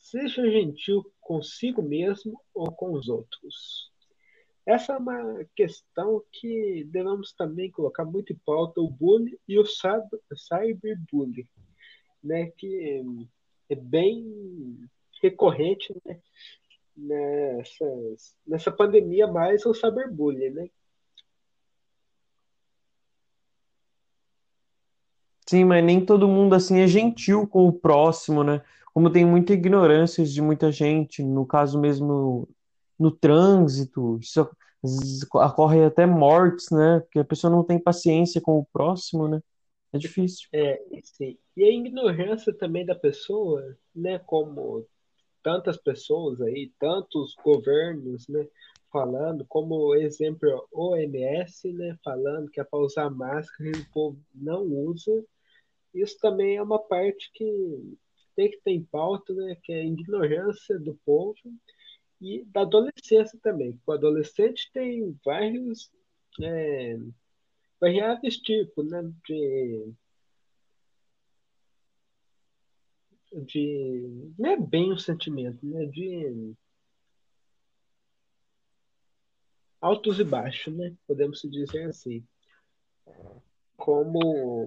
Seja 0.00 0.42
gentil 0.50 1.08
consigo 1.20 1.82
mesmo 1.82 2.42
ou 2.52 2.72
com 2.72 2.94
os 2.94 3.08
outros. 3.08 3.94
Essa 4.66 4.94
é 4.94 4.96
uma 4.96 5.44
questão 5.54 6.22
que 6.32 6.84
devemos 6.90 7.32
também 7.32 7.70
colocar 7.70 8.04
muito 8.04 8.32
em 8.32 8.36
pauta 8.44 8.80
o 8.80 8.90
bullying 8.90 9.38
e 9.46 9.58
o 9.58 9.64
cyber- 9.64 10.20
cyberbullying, 10.34 11.46
né? 12.22 12.50
Que 12.58 13.04
é 13.70 13.76
bem 13.76 14.88
recorrente, 15.22 15.94
né? 16.04 16.20
Nessas, 16.96 18.36
nessa 18.46 18.72
pandemia 18.72 19.26
mais 19.28 19.64
o 19.66 19.72
cyberbullying, 19.74 20.50
né? 20.50 20.68
sim, 25.48 25.64
mas 25.64 25.84
nem 25.84 26.04
todo 26.04 26.28
mundo 26.28 26.54
assim 26.54 26.80
é 26.80 26.86
gentil 26.86 27.46
com 27.46 27.66
o 27.66 27.72
próximo, 27.72 28.42
né? 28.42 28.62
Como 28.92 29.10
tem 29.10 29.24
muita 29.24 29.52
ignorância 29.52 30.24
de 30.24 30.42
muita 30.42 30.72
gente, 30.72 31.22
no 31.22 31.46
caso 31.46 31.78
mesmo 31.80 32.48
no 32.98 33.10
trânsito, 33.10 34.18
isso 34.20 34.48
ocorre 35.34 35.84
até 35.84 36.06
mortes, 36.06 36.70
né? 36.70 37.00
Porque 37.00 37.18
a 37.18 37.24
pessoa 37.24 37.50
não 37.50 37.64
tem 37.64 37.78
paciência 37.78 38.40
com 38.40 38.58
o 38.58 38.66
próximo, 38.72 39.28
né? 39.28 39.40
É 39.92 39.98
difícil. 39.98 40.48
É, 40.52 40.80
sim. 41.02 41.38
E 41.56 41.64
a 41.64 41.70
ignorância 41.70 42.52
também 42.52 42.84
da 42.84 42.94
pessoa, 42.94 43.76
né? 43.94 44.18
Como 44.18 44.86
tantas 45.42 45.76
pessoas 45.76 46.40
aí, 46.40 46.72
tantos 46.78 47.34
governos, 47.42 48.28
né? 48.28 48.46
Falando, 48.92 49.44
como 49.48 49.94
exemplo, 49.94 50.48
a 50.50 50.78
OMS, 50.78 51.72
né? 51.72 51.96
Falando 52.04 52.50
que 52.50 52.60
é 52.60 52.64
para 52.64 52.78
usar 52.78 53.10
máscara 53.10 53.70
e 53.70 53.80
o 53.80 53.90
povo 53.92 54.18
não 54.34 54.62
usa. 54.62 55.24
Isso 55.94 56.16
também 56.20 56.56
é 56.56 56.62
uma 56.62 56.78
parte 56.78 57.30
que 57.32 57.96
tem 58.34 58.50
que 58.50 58.60
ter 58.62 58.72
em 58.72 58.84
pauta, 58.84 59.32
né? 59.32 59.56
Que 59.62 59.72
é 59.72 59.80
a 59.80 59.84
ignorância 59.84 60.78
do 60.78 60.94
povo 61.04 61.34
e 62.20 62.44
da 62.46 62.62
adolescência 62.62 63.38
também. 63.42 63.78
O 63.86 63.92
adolescente 63.92 64.70
tem 64.72 65.18
vários, 65.24 65.90
é, 66.40 66.96
variáveis 67.80 68.36
tipos, 68.38 68.90
né? 68.90 69.02
De, 69.26 69.92
de, 73.44 74.32
não 74.38 74.50
é 74.50 74.56
bem 74.56 74.92
o 74.92 74.98
sentimento, 74.98 75.64
né? 75.66 75.84
De 75.86 76.54
altos 79.80 80.18
e 80.18 80.24
baixos, 80.24 80.74
né? 80.74 80.96
Podemos 81.06 81.40
dizer 81.42 81.88
assim. 81.88 82.26
Como, 83.76 84.66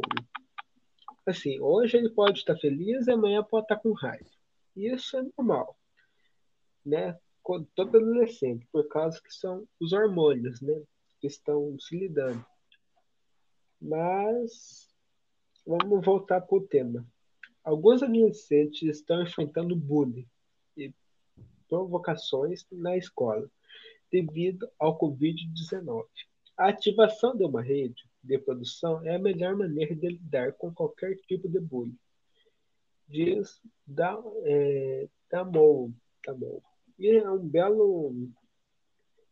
assim, 1.25 1.59
hoje 1.59 1.97
ele 1.97 2.09
pode 2.09 2.39
estar 2.39 2.55
feliz 2.57 3.07
e 3.07 3.11
amanhã 3.11 3.43
pode 3.43 3.65
estar 3.65 3.77
com 3.77 3.91
raiva. 3.91 4.29
Isso 4.75 5.17
é 5.17 5.23
normal, 5.35 5.77
né? 6.85 7.19
Todo 7.75 7.97
adolescente, 7.97 8.67
por 8.71 8.87
causa 8.87 9.19
que 9.21 9.33
são 9.33 9.67
os 9.79 9.91
hormônios, 9.91 10.61
né? 10.61 10.83
Que 11.19 11.27
estão 11.27 11.77
se 11.79 11.97
lidando. 11.97 12.45
Mas 13.81 14.87
vamos 15.65 16.05
voltar 16.05 16.41
para 16.41 16.57
o 16.57 16.67
tema. 16.67 17.05
Alguns 17.63 18.03
adolescentes 18.03 18.83
estão 18.83 19.23
enfrentando 19.23 19.75
bullying 19.75 20.27
e 20.77 20.93
provocações 21.67 22.65
na 22.71 22.95
escola 22.97 23.49
devido 24.11 24.69
ao 24.77 24.97
Covid-19. 24.99 26.05
A 26.57 26.69
ativação 26.69 27.35
de 27.35 27.43
uma 27.43 27.61
rede 27.61 28.03
de 28.23 28.37
produção 28.37 29.03
é 29.03 29.15
a 29.15 29.19
melhor 29.19 29.55
maneira 29.55 29.95
de 29.95 30.07
lidar 30.07 30.53
com 30.53 30.73
qualquer 30.73 31.15
tipo 31.27 31.47
de 31.47 31.59
bullying, 31.59 31.97
diz 33.07 33.61
da, 33.87 34.21
é, 34.43 35.07
Damon. 35.31 35.91
Damon. 36.25 36.61
E 36.99 37.15
é 37.15 37.31
um 37.31 37.47
belo, 37.47 38.13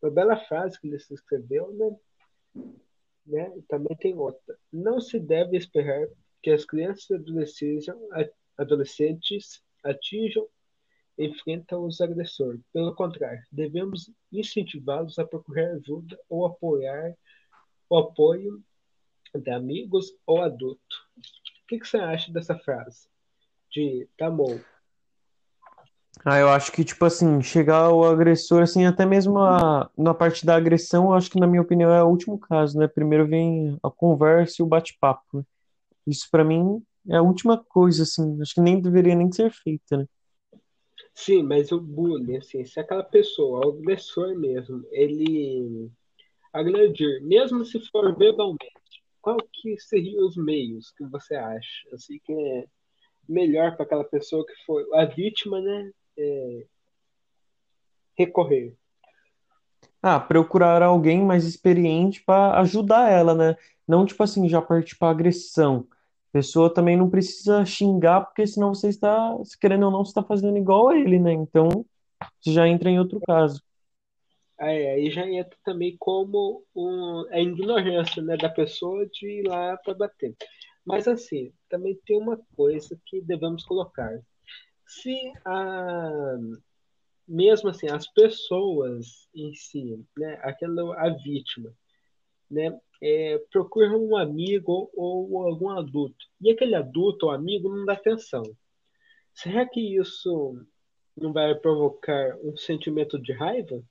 uma 0.02 0.12
bela 0.12 0.38
frase 0.38 0.80
que 0.80 0.88
ele 0.88 1.00
se 1.00 1.14
escreveu, 1.14 1.74
né? 1.74 2.64
né? 3.26 3.62
Também 3.68 3.96
tem 3.98 4.16
outra. 4.16 4.58
Não 4.72 5.02
se 5.02 5.20
deve 5.20 5.58
esperar 5.58 6.08
que 6.42 6.50
as 6.50 6.64
crianças 6.64 7.10
e 7.10 8.32
adolescentes, 8.58 9.62
atinjam 9.84 10.48
enfrentam 11.18 11.84
os 11.84 12.00
agressores. 12.00 12.62
Pelo 12.72 12.96
contrário, 12.96 13.44
devemos 13.52 14.12
incentivá-los 14.32 15.18
a 15.18 15.26
procurar 15.26 15.72
ajuda 15.72 16.18
ou 16.30 16.46
apoiar 16.46 17.16
o 17.90 17.98
apoio 17.98 18.64
de 19.34 19.50
amigos 19.50 20.16
ou 20.26 20.42
adultos. 20.42 20.98
O 21.18 21.68
que, 21.68 21.80
que 21.80 21.88
você 21.88 21.98
acha 21.98 22.32
dessa 22.32 22.58
frase? 22.58 23.10
De 23.72 24.08
Tamou? 24.18 24.62
Ah, 26.26 26.40
eu 26.40 26.50
acho 26.50 26.72
que, 26.72 26.84
tipo 26.84 27.06
assim, 27.06 27.42
chegar 27.42 27.90
o 27.90 28.04
agressor, 28.04 28.64
assim, 28.64 28.86
até 28.86 29.06
mesmo 29.06 29.40
a, 29.40 29.90
na 29.98 30.14
parte 30.14 30.46
da 30.46 30.56
agressão, 30.56 31.06
eu 31.06 31.14
acho 31.14 31.30
que, 31.30 31.40
na 31.40 31.48
minha 31.48 31.62
opinião, 31.62 31.92
é 31.92 32.04
o 32.04 32.08
último 32.08 32.38
caso, 32.38 32.78
né? 32.78 32.88
Primeiro 32.88 33.28
vem 33.28 33.78
a 33.82 33.90
conversa 33.90 34.56
e 34.60 34.64
o 34.64 34.68
bate-papo? 34.68 35.46
Isso, 36.06 36.28
pra 36.30 36.44
mim, 36.44 36.82
é 37.10 37.18
a 37.18 37.22
última 37.22 37.58
coisa, 37.64 38.04
assim, 38.04 38.42
acho 38.42 38.54
que 38.54 38.62
nem 38.62 38.82
deveria 38.82 39.16
nem 39.16 39.32
ser 39.32 39.52
feita, 39.52 39.98
né? 39.98 40.06
Sim, 41.14 41.44
mas 41.44 41.72
o 41.72 41.80
bullying, 41.80 42.38
assim, 42.38 42.64
se 42.66 42.80
aquela 42.80 43.04
pessoa, 43.04 43.66
o 43.66 43.70
agressor 43.72 44.38
mesmo, 44.38 44.86
ele 44.92 45.90
agredir, 46.54 47.24
mesmo 47.24 47.66
se 47.66 47.80
for 47.90 48.16
verbalmente, 48.16 49.04
qual 49.22 49.38
que 49.52 49.78
seriam 49.80 50.26
os 50.28 50.38
meios 50.38 50.92
que 50.92 51.04
você 51.06 51.36
acha, 51.36 51.88
assim, 51.94 52.20
que 52.24 52.34
é 52.34 52.66
melhor 53.28 53.76
para 53.76 53.86
aquela 53.86 54.04
pessoa 54.04 54.46
que 54.46 54.54
foi 54.66 54.86
a 54.94 55.06
vítima, 55.06 55.60
né, 55.60 55.92
é, 56.18 56.66
recorrer? 58.18 58.76
Ah, 60.02 60.20
procurar 60.20 60.82
alguém 60.82 61.22
mais 61.24 61.46
experiente 61.46 62.24
pra 62.24 62.60
ajudar 62.62 63.12
ela, 63.12 63.34
né? 63.36 63.56
Não, 63.88 64.06
tipo 64.06 64.22
assim, 64.24 64.48
já 64.48 64.62
partir 64.62 64.98
pra 64.98 65.10
agressão. 65.10 65.88
A 66.30 66.34
pessoa 66.34 66.74
também 66.74 66.98
não 66.98 67.10
precisa 67.10 67.66
xingar, 67.66 68.22
porque 68.22 68.46
senão 68.46 68.74
você 68.74 68.90
está, 68.90 69.36
se 69.44 69.58
querendo 69.58 69.86
ou 69.86 69.92
não, 69.92 70.04
você 70.04 70.12
está 70.12 70.24
fazendo 70.24 70.58
igual 70.58 70.90
a 70.90 70.98
ele, 70.98 71.20
né? 71.20 71.34
Então, 71.34 71.86
você 72.40 72.52
já 72.52 72.68
entra 72.68 72.90
em 72.90 73.00
outro 73.00 73.20
caso. 73.26 73.62
Aí, 74.60 74.88
aí 74.88 75.12
já 75.12 75.28
entra 75.28 75.56
também 75.64 75.96
como 76.00 76.64
um, 76.76 77.26
a 77.32 77.40
ignorância, 77.40 78.22
né, 78.24 78.36
da 78.38 78.50
pessoa 78.50 79.06
de 79.08 79.42
ir 79.42 79.48
lá 79.48 79.78
para 79.78 79.94
bater. 79.94 80.36
Mas 80.86 81.08
assim, 81.08 81.52
também 81.70 82.00
tem 82.06 82.20
uma 82.20 82.40
coisa 82.56 82.98
que 83.06 83.22
devemos 83.22 83.64
colocar. 83.64 84.20
Se 84.88 85.34
a, 85.46 86.38
mesmo 87.28 87.70
assim, 87.70 87.88
as 87.88 88.08
pessoas 88.08 89.28
em 89.36 89.54
si, 89.54 90.04
né, 90.18 90.40
aquela, 90.42 90.96
a 91.00 91.10
vítima, 91.10 91.74
né, 92.50 92.80
é, 93.02 93.38
procuram 93.52 94.02
um 94.02 94.16
amigo 94.16 94.90
ou 94.96 95.46
algum 95.46 95.70
adulto, 95.70 96.26
e 96.42 96.50
aquele 96.50 96.76
adulto 96.76 97.28
ou 97.28 97.32
amigo 97.32 97.70
não 97.70 97.86
dá 97.86 97.94
atenção. 97.94 98.44
Será 99.34 99.68
que 99.68 99.98
isso 99.98 100.66
não 101.16 101.34
vai 101.34 101.54
provocar 101.56 102.38
um 102.44 102.56
sentimento 102.56 103.20
de 103.20 103.34
raiva? 103.34 103.84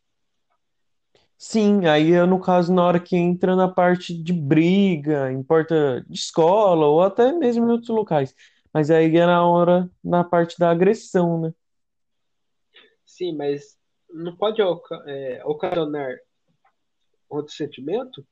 Sim, 1.38 1.84
aí 1.86 2.12
é 2.12 2.24
no 2.24 2.40
caso 2.40 2.72
na 2.72 2.82
hora 2.82 2.98
que 2.98 3.14
entra 3.14 3.54
na 3.54 3.68
parte 3.68 4.14
de 4.14 4.32
briga, 4.32 5.30
importa 5.30 6.02
de 6.08 6.18
escola 6.18 6.86
ou 6.86 7.02
até 7.02 7.30
mesmo 7.32 7.66
em 7.66 7.70
outros 7.70 7.90
locais. 7.90 8.34
Mas 8.76 8.90
aí 8.90 9.16
é 9.16 9.24
na 9.24 9.42
hora, 9.42 9.90
na 10.04 10.22
parte 10.22 10.58
da 10.58 10.70
agressão, 10.70 11.40
né? 11.40 11.54
Sim, 13.06 13.34
mas 13.34 13.78
não 14.12 14.36
pode 14.36 14.60
é, 15.06 15.42
ocasionar 15.46 16.14
outro 17.26 17.54
sentimento? 17.54 18.22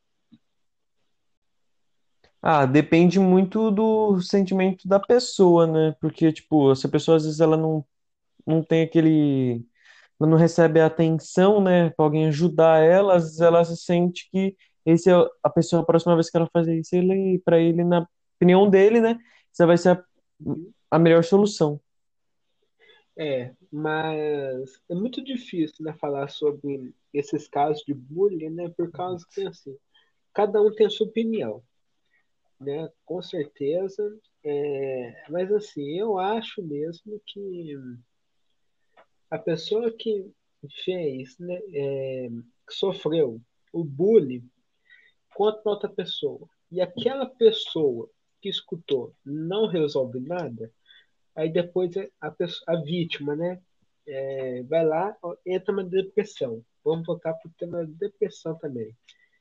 Ah, 2.43 2.67
depende 2.67 3.19
muito 3.19 3.71
do 3.71 4.21
sentimento 4.21 4.87
da 4.87 5.01
pessoa, 5.01 5.67
né? 5.67 5.97
Porque, 5.99 6.31
tipo, 6.31 6.77
se 6.77 6.87
a 6.87 6.91
pessoa 6.91 7.17
às 7.17 7.25
vezes 7.25 7.41
ela 7.41 7.57
não, 7.57 7.83
não 8.47 8.63
tem 8.63 8.83
aquele. 8.83 9.67
Ela 10.21 10.29
não 10.29 10.37
recebe 10.37 10.79
a 10.79 10.85
atenção, 10.85 11.59
né? 11.59 11.89
Pra 11.89 12.05
alguém 12.05 12.27
ajudar 12.27 12.83
ela, 12.83 13.17
às 13.17 13.23
vezes 13.25 13.41
ela 13.41 13.65
se 13.65 13.79
sente 13.79 14.29
que 14.31 14.55
esse 14.85 15.11
é 15.11 15.15
a 15.43 15.49
pessoa, 15.49 15.81
a 15.81 15.87
próxima 15.87 16.15
vez 16.15 16.29
que 16.29 16.37
ela 16.37 16.51
fazer 16.53 16.79
isso, 16.79 16.95
ele, 16.95 17.41
para 17.43 17.59
ele, 17.59 17.83
na 17.83 18.07
opinião 18.37 18.69
dele, 18.69 19.01
né? 19.01 19.19
Essa 19.51 19.67
vai 19.67 19.79
ser 19.79 19.89
a, 19.89 20.05
a 20.91 20.99
melhor 20.99 21.25
solução. 21.25 21.81
É, 23.17 23.55
mas 23.71 24.81
é 24.89 24.95
muito 24.95 25.23
difícil, 25.23 25.85
né, 25.85 25.93
falar 25.95 26.29
sobre 26.29 26.93
esses 27.13 27.47
casos 27.47 27.85
de 27.85 27.95
bullying, 27.95 28.51
né, 28.51 28.69
por 28.71 28.91
causa 28.91 29.25
que, 29.33 29.47
assim, 29.47 29.77
cada 30.33 30.61
um 30.61 30.75
tem 30.75 30.87
a 30.87 30.91
sua 30.91 31.07
opinião, 31.07 31.63
né, 32.61 32.91
com 33.05 33.23
certeza, 33.23 34.03
é, 34.43 35.25
mas, 35.31 35.53
assim, 35.53 35.97
eu 35.97 36.19
acho 36.19 36.61
mesmo 36.63 37.21
que 37.25 37.77
a 39.31 39.39
pessoa 39.39 39.93
que 39.93 40.29
fez, 40.85 41.39
né, 41.39 41.61
é, 41.73 42.29
que 42.67 42.75
sofreu 42.75 43.41
o 43.73 43.85
bullying 43.85 44.49
contra 45.35 45.71
outra 45.71 45.89
pessoa, 45.89 46.49
e 46.71 46.81
aquela 46.81 47.27
pessoa 47.27 48.11
que 48.45 48.49
escutou 48.51 49.15
não 49.25 49.67
resolve 49.67 50.21
nada, 50.21 50.71
aí 51.35 51.51
depois 51.51 51.95
a, 52.21 52.31
pessoa, 52.31 52.77
a 52.77 52.83
vítima, 52.83 53.35
né, 53.35 53.59
é, 54.07 54.63
vai 54.65 54.85
lá, 54.85 55.17
entra 55.47 55.73
uma 55.73 55.83
depressão. 55.83 56.63
Vamos 56.85 57.07
voltar 57.07 57.33
para 57.33 57.49
o 57.49 57.55
tema 57.59 57.87
da 57.87 57.93
depressão 57.99 58.55
também. 58.59 58.95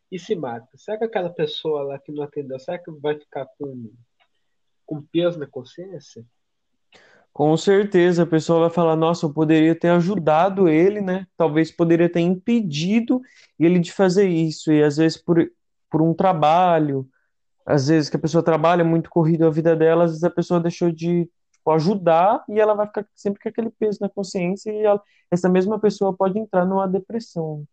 E 0.09 0.17
se 0.17 0.35
mata. 0.35 0.69
Será 0.77 0.97
que 0.97 1.03
aquela 1.03 1.29
pessoa 1.29 1.83
lá 1.83 1.99
que 1.99 2.13
não 2.13 2.23
atendeu, 2.23 2.57
será 2.57 2.79
que 2.79 2.89
vai 2.91 3.19
ficar 3.19 3.45
com, 3.59 3.91
com 4.85 5.01
peso 5.01 5.37
na 5.37 5.47
consciência? 5.47 6.25
Com 7.33 7.57
certeza, 7.57 8.23
a 8.23 8.27
pessoa 8.27 8.61
vai 8.61 8.69
falar, 8.69 8.95
nossa, 8.95 9.25
eu 9.25 9.33
poderia 9.33 9.77
ter 9.77 9.89
ajudado 9.89 10.69
ele, 10.69 11.01
né? 11.01 11.27
Talvez 11.35 11.71
poderia 11.71 12.07
ter 12.07 12.21
impedido 12.21 13.21
ele 13.59 13.79
de 13.79 13.91
fazer 13.91 14.29
isso. 14.29 14.71
E 14.71 14.81
às 14.81 14.95
vezes 14.95 15.17
por, 15.17 15.51
por 15.89 16.01
um 16.01 16.13
trabalho, 16.13 17.09
às 17.65 17.87
vezes 17.87 18.09
que 18.09 18.17
a 18.17 18.19
pessoa 18.19 18.43
trabalha 18.43 18.83
muito 18.83 19.09
corrido 19.09 19.45
a 19.45 19.49
vida 19.51 19.75
dela, 19.75 20.05
às 20.05 20.11
vezes 20.11 20.23
a 20.23 20.29
pessoa 20.29 20.59
deixou 20.59 20.91
de 20.91 21.25
tipo, 21.51 21.71
ajudar 21.71 22.43
e 22.49 22.59
ela 22.59 22.73
vai 22.75 22.87
ficar 22.87 23.07
sempre 23.15 23.41
com 23.41 23.49
aquele 23.49 23.69
peso 23.71 23.99
na 24.01 24.09
consciência 24.09 24.71
e 24.71 24.83
ela- 24.85 25.01
essa 25.31 25.49
mesma 25.49 25.79
pessoa 25.79 26.15
pode 26.15 26.37
entrar 26.39 26.65
numa 26.65 26.87
depressão. 26.87 27.65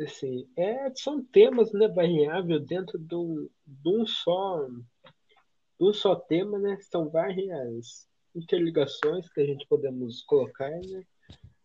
Assim, 0.00 0.48
é, 0.56 0.90
são 0.96 1.22
temas 1.22 1.72
né, 1.72 1.86
variáveis 1.86 2.64
dentro 2.66 2.98
de 2.98 3.14
um, 3.14 3.48
de 3.66 3.88
um 3.88 4.04
só, 4.06 4.66
de 4.66 4.82
um 5.80 5.92
só 5.92 6.14
tema, 6.14 6.58
né? 6.58 6.78
São 6.80 7.08
várias 7.10 8.08
interligações 8.34 9.28
que 9.32 9.40
a 9.40 9.46
gente 9.46 9.66
podemos 9.66 10.22
colocar, 10.22 10.70
né? 10.70 11.04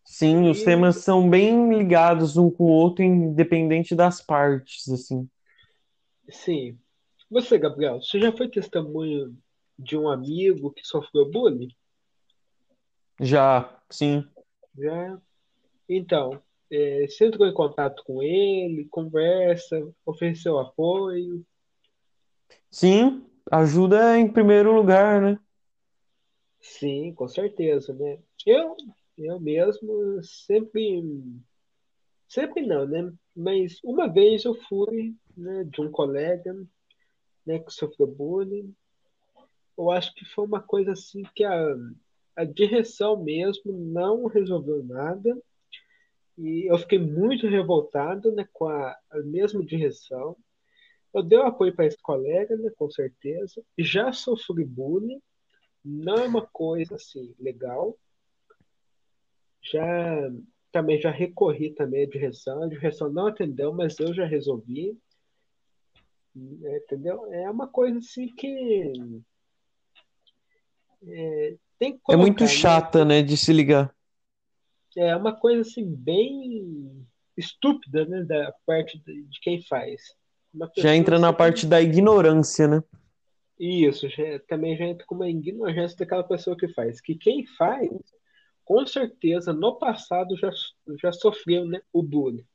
Sim, 0.04 0.48
os 0.48 0.62
E, 0.62 0.62
temas 0.62 0.96
são 0.98 1.28
bem 1.28 1.68
ligados 1.68 2.36
um 2.38 2.50
com 2.50 2.64
o 2.64 2.68
outro, 2.68 3.04
independente 3.04 3.94
das 3.94 4.22
partes, 4.22 4.88
assim. 4.88 5.28
sim, 6.30 6.78
você, 7.30 7.58
Gabriel, 7.58 8.00
você 8.00 8.20
já 8.20 8.32
foi 8.32 8.48
testemunho 8.48 9.36
de 9.78 9.96
um 9.96 10.08
amigo 10.08 10.72
que 10.72 10.84
sofreu 10.84 11.30
bullying? 11.30 11.68
Já, 13.20 13.78
sim. 13.90 14.26
Já? 14.76 15.20
Então, 15.88 16.42
é, 16.70 17.06
você 17.06 17.26
entrou 17.26 17.46
em 17.46 17.54
contato 17.54 18.02
com 18.04 18.22
ele, 18.22 18.88
conversa, 18.90 19.76
ofereceu 20.04 20.58
apoio. 20.58 21.44
Sim, 22.70 23.24
ajuda 23.50 24.18
em 24.18 24.30
primeiro 24.30 24.74
lugar, 24.74 25.20
né? 25.20 25.38
Sim, 26.60 27.14
com 27.14 27.28
certeza, 27.28 27.92
né? 27.94 28.18
Eu, 28.44 28.76
eu 29.16 29.40
mesmo 29.40 30.22
sempre, 30.22 31.02
sempre 32.28 32.66
não, 32.66 32.86
né? 32.86 33.12
Mas 33.34 33.78
uma 33.84 34.08
vez 34.08 34.44
eu 34.44 34.54
fui, 34.68 35.14
né, 35.36 35.64
de 35.64 35.80
um 35.80 35.90
colega, 35.90 36.54
né, 37.46 37.58
que 37.58 37.72
sofreu 37.72 38.06
bullying. 38.06 38.74
Eu 39.78 39.90
acho 39.90 40.14
que 40.14 40.24
foi 40.24 40.44
uma 40.44 40.60
coisa 40.60 40.92
assim 40.92 41.22
que 41.34 41.44
a, 41.44 41.76
a 42.34 42.44
direção 42.44 43.22
mesmo 43.22 43.72
não 43.72 44.26
resolveu 44.26 44.82
nada. 44.82 45.36
E 46.36 46.70
eu 46.70 46.76
fiquei 46.78 46.98
muito 46.98 47.46
revoltado, 47.46 48.32
né, 48.32 48.46
com 48.52 48.66
a, 48.66 48.96
a 49.10 49.18
mesma 49.20 49.64
direção. 49.64 50.36
Eu 51.14 51.22
dei 51.22 51.38
o 51.38 51.44
apoio 51.44 51.74
para 51.74 51.86
esse 51.86 52.00
colega, 52.02 52.56
né, 52.56 52.70
com 52.76 52.90
certeza. 52.90 53.62
Já 53.78 54.12
sofri 54.12 54.64
bullying, 54.64 55.22
não 55.84 56.16
é 56.16 56.26
uma 56.26 56.46
coisa 56.46 56.96
assim 56.96 57.34
legal. 57.38 57.96
Já 59.62 60.30
também 60.70 61.00
já 61.00 61.10
recorri 61.10 61.70
também 61.70 62.02
à 62.02 62.06
direção, 62.06 62.62
a 62.62 62.68
direção 62.68 63.10
não 63.10 63.28
atendeu, 63.28 63.72
mas 63.72 63.98
eu 63.98 64.12
já 64.12 64.26
resolvi, 64.26 64.94
entendeu? 66.36 67.32
É 67.32 67.50
uma 67.50 67.66
coisa 67.68 67.98
assim 67.98 68.28
que 68.34 68.92
é, 71.06 71.56
tem 71.78 71.92
que 71.92 72.00
É 72.10 72.16
muito 72.16 72.38
colocar, 72.38 72.44
né? 72.44 72.50
chata, 72.60 73.04
né, 73.04 73.22
de 73.22 73.36
se 73.36 73.52
ligar. 73.52 73.94
É 74.96 75.14
uma 75.14 75.34
coisa 75.38 75.60
assim 75.60 75.84
bem 75.94 77.06
estúpida, 77.36 78.04
né, 78.06 78.24
da 78.24 78.52
parte 78.66 78.98
de 78.98 79.40
quem 79.42 79.62
faz. 79.62 80.02
Já 80.78 80.94
entra 80.94 81.18
na 81.18 81.28
assim, 81.28 81.36
parte 81.36 81.66
da 81.66 81.80
ignorância, 81.82 82.66
né? 82.66 82.82
isso, 83.58 84.08
já- 84.08 84.38
também 84.48 84.76
já 84.76 84.84
entra 84.84 85.06
como 85.06 85.22
uma 85.22 85.28
ignorância 85.30 85.96
daquela 85.98 86.24
pessoa 86.24 86.56
que 86.56 86.68
faz. 86.68 87.00
Que 87.00 87.14
quem 87.14 87.44
faz, 87.46 87.90
com 88.64 88.86
certeza, 88.86 89.52
no 89.52 89.78
passado 89.78 90.36
já, 90.36 90.50
já 91.00 91.12
sofreu, 91.12 91.64
né, 91.66 91.80
o 91.92 92.02
bullying. 92.02 92.46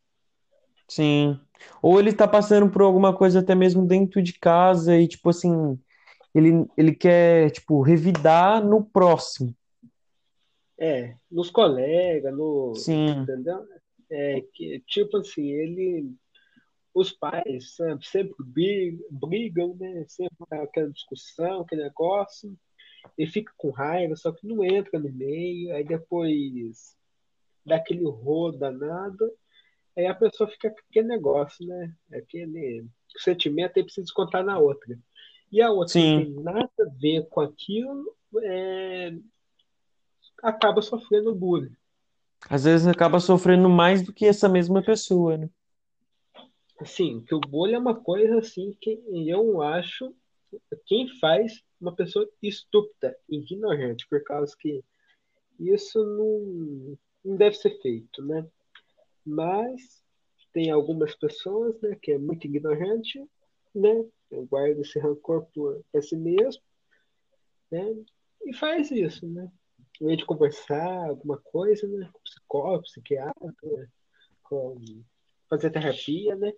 Sim. 0.91 1.39
Ou 1.82 1.97
ele 1.97 2.12
tá 2.12 2.27
passando 2.27 2.69
por 2.69 2.82
alguma 2.82 3.15
coisa 3.15 3.39
até 3.39 3.56
mesmo 3.56 3.88
dentro 3.88 4.21
de 4.21 4.34
casa 4.34 4.97
e, 4.97 5.08
tipo 5.08 5.30
assim, 5.30 5.80
ele, 6.36 6.67
ele 6.75 6.93
quer, 6.93 7.49
tipo, 7.51 7.82
revidar 7.82 8.62
no 8.62 8.84
próximo. 8.84 9.56
É, 10.77 11.15
nos 11.32 11.49
colegas, 11.49 12.36
no, 12.36 12.75
Sim, 12.75 13.21
entendeu? 13.21 13.65
É 14.10 14.41
que, 14.54 14.84
tipo 14.86 15.15
assim, 15.15 15.49
ele, 15.49 16.13
os 16.93 17.13
pais 17.13 17.73
sabe, 17.73 18.06
sempre 18.06 18.36
brigam, 18.39 19.08
brigam, 19.12 19.77
né? 19.80 20.04
Sempre 20.10 20.45
aquela 20.51 20.91
discussão, 20.91 21.62
aquele 21.62 21.84
negócio, 21.84 22.54
ele 23.17 23.32
fica 23.32 23.54
com 23.56 23.69
raiva, 23.69 24.13
só 24.17 24.34
que 24.34 24.45
não 24.45 24.62
entra 24.62 24.99
no 24.99 25.10
meio, 25.10 25.73
aí 25.73 25.86
depois 25.86 26.97
dá 27.65 27.77
aquele 27.77 28.04
rolo 28.04 28.58
danado, 28.58 29.32
aí 29.97 30.06
a 30.06 30.15
pessoa 30.15 30.49
fica 30.49 30.69
com 30.69 30.80
aquele 30.89 31.08
negócio, 31.08 31.65
né? 31.65 31.93
Aquele 32.13 32.86
sentimento 33.17 33.73
aí 33.77 33.84
precisa 33.84 34.12
contar 34.13 34.43
na 34.43 34.58
outra. 34.58 34.97
E 35.51 35.62
a 35.62 35.69
outra 35.69 35.99
não 35.99 36.17
tem 36.17 36.34
sim. 36.34 36.43
nada 36.43 36.69
a 36.80 36.99
ver 36.99 37.27
com 37.27 37.41
aquilo, 37.41 38.15
é, 38.43 39.13
acaba 40.41 40.82
sofrendo 40.82 41.36
bullying. 41.36 41.75
Às 42.49 42.63
vezes 42.63 42.88
acaba 42.88 43.19
sofrendo 43.19 43.69
mais 43.69 44.01
do 44.01 44.13
que 44.13 44.25
essa 44.25 44.49
mesma 44.49 44.82
pessoa, 44.82 45.38
né? 45.38 45.49
Assim, 46.80 47.21
que 47.21 47.36
o 47.36 47.39
bullying 47.39 47.75
é 47.75 47.80
uma 47.80 47.95
coisa 47.95 48.39
assim 48.39 48.75
que 48.82 48.99
eu 49.27 49.62
acho 49.62 50.15
quem 50.86 51.08
faz 51.19 51.63
uma 51.80 51.95
pessoa 51.95 52.30
estúpida, 52.41 53.15
ignorante, 53.30 54.08
por 54.10 54.23
causa 54.23 54.56
que 54.60 54.84
isso 55.60 56.04
não, 56.04 56.97
não 57.23 57.38
deve 57.38 57.56
ser 57.56 57.80
feito, 57.82 58.23
né? 58.23 58.45
Mas 59.25 60.03
tem 60.53 60.69
algumas 60.71 61.15
pessoas, 61.15 61.79
né, 61.81 61.97
que 62.01 62.12
é 62.12 62.17
muito 62.17 62.45
ignorante, 62.45 63.23
né? 63.73 64.05
Guarda 64.49 64.81
esse 64.81 64.99
rancor 64.99 65.45
por 65.53 65.81
para 65.91 66.01
si 66.01 66.15
mesmo, 66.15 66.62
né? 67.71 68.03
E 68.43 68.53
faz 68.53 68.91
isso, 68.91 69.27
né? 69.27 69.51
Em 70.01 70.05
vez 70.05 70.17
de 70.17 70.25
conversar 70.25 71.10
alguma 71.10 71.38
coisa, 71.38 71.88
né? 71.88 72.10
Com 72.12 72.19
psicólogo, 72.21 72.84
psiquiatra, 72.84 73.89
com 74.43 74.81
fazer 75.49 75.69
terapia, 75.71 76.36
né? 76.36 76.51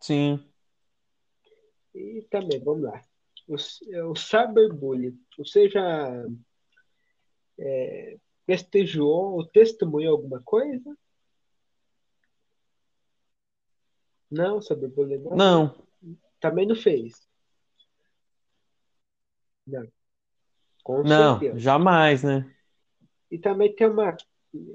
Sim. 0.00 0.44
E 1.94 2.22
também, 2.30 2.62
vamos 2.62 2.84
lá. 2.84 3.00
O, 3.46 3.54
o 4.10 4.16
cyberbullying. 4.16 5.18
Você 5.36 5.68
já 5.68 6.24
prestigiou 8.46 9.34
ou 9.34 9.46
testemunhou 9.46 10.16
alguma 10.16 10.40
coisa? 10.42 10.96
Não, 14.30 14.60
cyberbullying 14.62 15.18
não. 15.18 15.36
Não, 15.36 15.86
Também 16.40 16.66
não 16.66 16.74
fez. 16.74 17.28
Não, 19.66 19.86
com 20.82 21.02
não, 21.04 21.38
certeza. 21.38 21.58
jamais, 21.58 22.22
né? 22.24 22.52
E 23.30 23.38
também 23.38 23.74
tem 23.74 23.86
uma. 23.86 24.16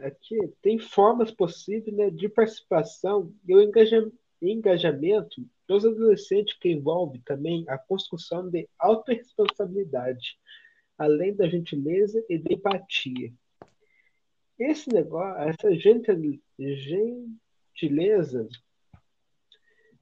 Aqui 0.01 0.36
tem 0.62 0.80
formas 0.80 1.30
possíveis 1.30 1.95
né, 1.95 2.10
de 2.10 2.27
participação 2.30 3.32
e 3.47 3.53
o 3.53 3.62
engaja- 3.62 4.12
engajamento 4.41 5.45
dos 5.67 5.86
adolescentes 5.86 6.58
que 6.58 6.69
envolve 6.69 7.19
também 7.19 7.63
a 7.67 7.77
construção 7.77 8.49
de 8.49 8.67
autorresponsabilidade, 8.80 10.39
além 10.97 11.36
da 11.36 11.47
gentileza 11.47 12.23
e 12.30 12.38
da 12.39 12.53
empatia. 12.53 13.32
Esse 14.60 14.89
negócio, 14.89 15.41
essa 15.50 15.74
gentil- 15.76 16.39
gentileza, 16.60 18.48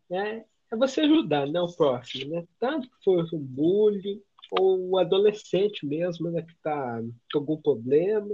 né, 0.09 0.45
é 0.71 0.75
você 0.75 1.01
ajudar, 1.01 1.47
né, 1.47 1.59
o 1.61 1.73
próximo, 1.75 2.31
né? 2.33 2.45
Tanto 2.59 2.89
que 2.89 3.03
for 3.03 3.25
um 3.33 3.39
bullying 3.39 4.21
ou 4.51 4.79
um 4.89 4.97
adolescente 4.97 5.85
mesmo, 5.85 6.29
né, 6.31 6.41
que 6.41 6.51
está 6.53 7.01
com 7.31 7.39
algum 7.39 7.61
problema, 7.61 8.29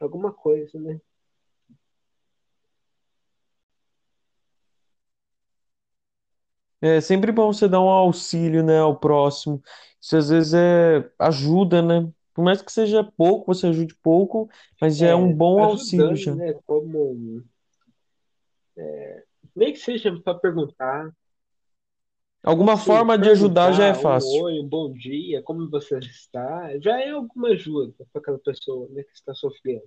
alguma 0.00 0.32
coisa, 0.32 0.78
né? 0.80 1.00
É 6.82 7.00
sempre 7.00 7.30
bom 7.30 7.52
você 7.52 7.68
dar 7.68 7.80
um 7.80 7.88
auxílio, 7.90 8.64
né, 8.64 8.78
ao 8.78 8.98
próximo. 8.98 9.62
Isso 10.00 10.16
às 10.16 10.28
vezes 10.30 10.54
é 10.54 11.10
ajuda, 11.18 11.82
né? 11.82 12.10
Por 12.34 12.44
mais 12.44 12.62
que 12.62 12.72
seja 12.72 13.04
pouco, 13.04 13.52
você 13.54 13.66
ajude 13.68 13.94
pouco, 13.96 14.48
mas 14.80 14.96
já 14.96 15.08
é 15.08 15.14
um 15.14 15.30
É, 15.30 15.34
bom 15.34 15.62
auxílio 15.62 16.16
já. 16.16 16.34
né? 16.34 16.54
Como 16.66 17.42
nem 19.54 19.72
que 19.72 19.78
seja 19.78 20.18
para 20.20 20.38
perguntar, 20.38 21.10
Alguma 22.42 22.76
forma 22.78 23.18
de 23.18 23.28
ajudar 23.28 23.72
já 23.72 23.84
é 23.84 23.92
perguntar 23.92 23.98
um 23.98 24.02
fácil. 24.02 24.44
oi, 24.44 24.60
um 24.60 24.68
bom 24.68 24.92
dia, 24.92 25.42
como 25.42 25.68
você 25.68 25.98
está, 25.98 26.78
já 26.78 26.98
é 26.98 27.10
alguma 27.10 27.48
ajuda 27.48 27.92
para 28.12 28.20
aquela 28.22 28.38
pessoa, 28.38 28.88
né, 28.90 29.02
que 29.02 29.12
está 29.12 29.34
sofrendo. 29.34 29.84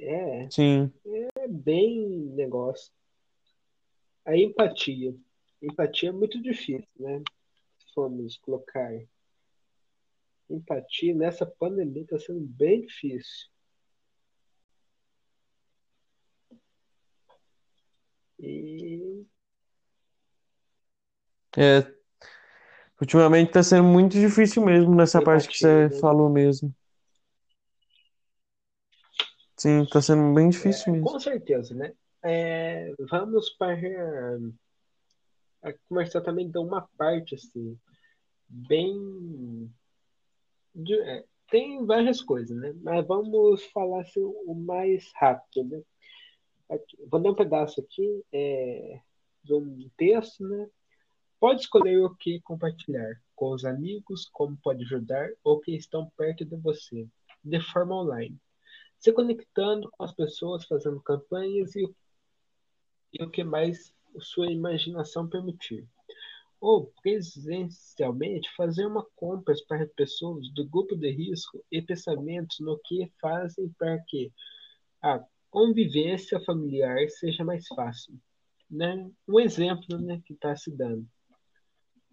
É, 0.00 0.48
Sim. 0.50 0.92
é 1.36 1.48
bem 1.48 2.06
negócio. 2.34 2.92
A 4.24 4.36
empatia. 4.36 5.14
Empatia 5.62 6.10
é 6.10 6.12
muito 6.12 6.40
difícil, 6.40 6.86
né? 6.98 7.22
Se 7.78 7.92
formos 7.94 8.36
colocar 8.38 8.92
empatia 10.50 11.14
nessa 11.14 11.46
pandemia 11.46 12.02
está 12.02 12.18
sendo 12.18 12.40
bem 12.40 12.82
difícil. 12.82 13.48
E 18.38 19.26
É, 21.56 21.84
ultimamente 23.00 23.52
tá 23.52 23.62
sendo 23.62 23.84
muito 23.84 24.12
difícil 24.12 24.64
mesmo 24.64 24.94
nessa 24.94 25.20
parte 25.22 25.48
que 25.48 25.54
empatia, 25.56 25.88
você 25.88 25.94
né? 25.94 26.00
falou 26.00 26.28
mesmo. 26.30 26.74
Sim, 29.56 29.84
tá 29.86 30.00
sendo 30.00 30.32
bem 30.34 30.50
difícil 30.50 30.92
mesmo. 30.92 31.10
Com 31.10 31.18
certeza, 31.18 31.74
né? 31.74 31.92
É, 32.22 32.92
vamos 33.10 33.50
para 33.50 33.74
a 35.62 35.72
conversar 35.88 36.20
também 36.20 36.48
de 36.50 36.58
uma 36.58 36.88
parte 36.96 37.34
assim, 37.34 37.78
bem. 38.48 39.70
De- 40.78 41.00
é, 41.00 41.24
tem 41.50 41.84
várias 41.84 42.22
coisas, 42.22 42.56
né? 42.56 42.72
Mas 42.82 43.06
vamos 43.06 43.64
falar 43.66 44.02
assim, 44.02 44.20
o 44.20 44.54
mais 44.54 45.10
rápido, 45.16 45.64
né? 45.64 45.82
Aqui, 46.70 46.96
vou 47.10 47.20
dar 47.20 47.30
um 47.30 47.34
pedaço 47.34 47.80
aqui 47.80 48.22
é, 48.32 49.00
de 49.42 49.54
um 49.54 49.90
texto, 49.96 50.46
né? 50.46 50.68
Pode 51.40 51.62
escolher 51.62 51.98
o 51.98 52.14
que 52.16 52.40
compartilhar 52.42 53.20
com 53.34 53.52
os 53.52 53.64
amigos, 53.64 54.28
como 54.32 54.58
pode 54.62 54.84
ajudar 54.84 55.30
ou 55.44 55.60
que 55.60 55.74
estão 55.74 56.10
perto 56.16 56.44
de 56.44 56.56
você, 56.56 57.06
de 57.44 57.60
forma 57.60 57.94
online. 57.94 58.36
Se 58.98 59.12
conectando 59.12 59.88
com 59.92 60.04
as 60.04 60.12
pessoas, 60.12 60.66
fazendo 60.66 61.00
campanhas 61.00 61.74
e, 61.76 61.88
e 63.12 63.22
o 63.22 63.30
que 63.30 63.44
mais 63.44 63.94
sua 64.20 64.50
imaginação 64.50 65.28
permitir. 65.28 65.86
Ou, 66.60 66.92
presencialmente, 67.02 68.48
fazer 68.56 68.86
uma 68.86 69.06
compras 69.14 69.60
para 69.64 69.86
pessoas 69.86 70.52
do 70.54 70.66
grupo 70.68 70.96
de 70.96 71.10
risco 71.10 71.64
e 71.70 71.80
pensamentos 71.80 72.58
no 72.60 72.78
que 72.84 73.12
fazem 73.20 73.68
para 73.78 73.98
que 74.08 74.32
a 75.00 75.24
convivência 75.50 76.40
familiar 76.40 77.08
seja 77.10 77.44
mais 77.44 77.66
fácil. 77.68 78.14
Né? 78.70 79.08
Um 79.26 79.38
exemplo 79.38 79.98
né, 79.98 80.20
que 80.26 80.34
está 80.34 80.56
se 80.56 80.70
dando 80.70 81.08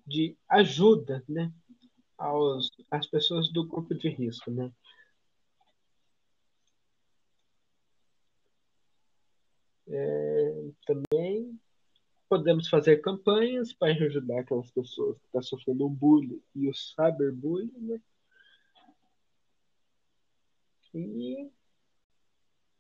de 0.05 0.37
ajuda 0.47 1.23
né, 1.27 1.51
aos, 2.17 2.71
às 2.91 3.07
pessoas 3.07 3.51
do 3.51 3.65
grupo 3.65 3.95
de 3.95 4.09
risco. 4.09 4.51
Né? 4.51 4.71
É, 9.87 10.71
também 10.85 11.34
podemos 12.37 12.67
fazer 12.67 12.97
campanhas 12.97 13.71
para 13.71 13.93
ajudar 13.93 14.41
aquelas 14.41 14.69
pessoas 14.71 15.17
que 15.17 15.25
estão 15.25 15.41
sofrendo 15.41 15.87
um 15.87 15.89
bullying 15.89 16.41
e 16.53 16.67
o 16.67 16.73
cyberbullying, 16.73 17.71
né? 17.77 18.01
E 20.93 21.49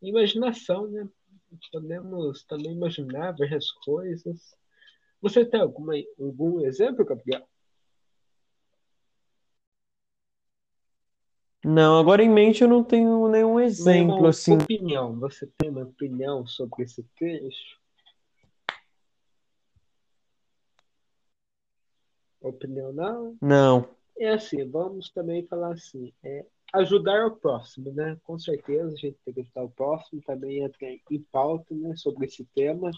imaginação, 0.01 0.87
né? 0.87 1.07
Podemos 1.71 2.43
também 2.43 2.73
imaginar 2.73 3.31
várias 3.37 3.71
coisas. 3.71 4.53
Você 5.21 5.45
tem 5.45 5.61
alguma, 5.61 5.93
algum 6.19 6.65
exemplo, 6.65 7.05
Gabriel? 7.05 7.47
Não, 11.63 11.97
agora 11.97 12.21
em 12.21 12.29
mente 12.29 12.61
eu 12.61 12.67
não 12.67 12.83
tenho 12.83 13.27
nenhum 13.29 13.59
exemplo 13.59 13.91
Nenhuma 13.91 14.29
assim. 14.29 14.53
opinião. 14.53 15.17
Você 15.19 15.49
tem 15.57 15.69
uma 15.69 15.83
opinião 15.83 16.45
sobre 16.45 16.83
esse 16.83 17.03
texto? 17.17 17.84
Opinião 22.47 22.93
não? 22.93 23.37
Não. 23.41 23.89
É 24.17 24.29
assim, 24.29 24.63
vamos 24.69 25.09
também 25.09 25.45
falar 25.47 25.73
assim, 25.73 26.13
é 26.23 26.45
ajudar 26.73 27.25
o 27.25 27.35
próximo, 27.35 27.91
né? 27.91 28.17
Com 28.23 28.37
certeza 28.37 28.93
a 28.93 28.95
gente 28.95 29.17
tem 29.25 29.33
que 29.33 29.41
ajudar 29.41 29.63
o 29.63 29.71
próximo, 29.71 30.21
também 30.21 30.63
entra 30.63 30.87
em 30.87 31.21
pauta, 31.31 31.73
né, 31.73 31.95
sobre 31.95 32.25
esse 32.25 32.45
tema, 32.53 32.91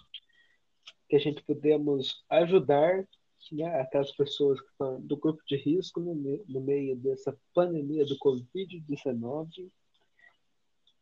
que 1.09 1.15
a 1.15 1.19
gente 1.19 1.41
podemos 1.43 2.23
ajudar 2.29 3.07
né, 3.51 3.79
aquelas 3.79 4.11
pessoas 4.11 4.59
que 4.59 4.67
estão 4.67 4.99
do 5.01 5.15
grupo 5.15 5.41
de 5.47 5.55
risco 5.55 5.99
no, 5.99 6.13
no 6.47 6.61
meio 6.61 6.95
dessa 6.95 7.37
pandemia 7.53 8.05
do 8.05 8.17
Covid-19. 8.19 9.69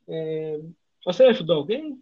É, 0.08 0.62
você 1.06 1.24
ajudou 1.24 1.58
alguém? 1.58 2.00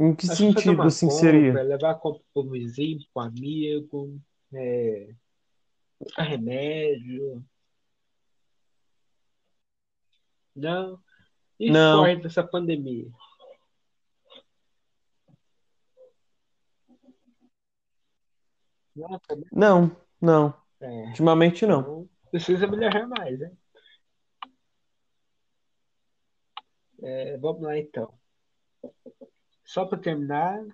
Em 0.00 0.14
que 0.14 0.24
Acho 0.24 0.36
sentido, 0.36 0.80
assim, 0.80 1.08
compra, 1.08 1.20
seria? 1.20 1.62
levar 1.62 1.90
a 1.90 1.94
compra 1.94 2.22
para 2.32 2.42
o 2.42 2.50
vizinho, 2.50 3.00
para 3.12 3.24
o 3.24 3.26
amigo, 3.26 4.18
é, 4.54 5.14
buscar 6.00 6.22
remédio. 6.22 7.44
Não. 10.56 10.98
E 11.58 11.68
fora 11.68 12.14
Não, 12.14 12.20
dessa 12.22 12.42
pandemia? 12.42 13.10
Não, 18.96 19.18
também. 19.18 19.46
não, 19.52 19.96
não. 20.18 20.54
É, 20.80 20.88
Ultimamente 21.08 21.66
não. 21.66 21.80
então 21.80 22.08
precisa 22.30 22.66
melhorar 22.66 23.06
mais, 23.06 23.38
né? 23.38 23.52
É, 27.02 27.36
vamos 27.36 27.62
lá 27.62 27.76
então. 27.76 28.18
Só 29.70 29.84
para 29.84 29.98
terminar, 29.98 30.66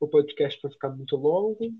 o 0.00 0.08
podcast 0.08 0.60
vai 0.60 0.72
ficar 0.72 0.90
muito 0.90 1.14
longo. 1.14 1.72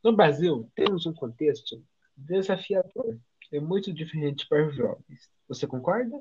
No 0.00 0.14
Brasil, 0.14 0.70
temos 0.72 1.04
um 1.04 1.12
contexto 1.12 1.84
desafiador. 2.16 3.18
É 3.50 3.58
muito 3.58 3.92
diferente 3.92 4.46
para 4.46 4.68
os 4.68 4.76
jovens. 4.76 5.28
Você 5.48 5.66
concorda? 5.66 6.16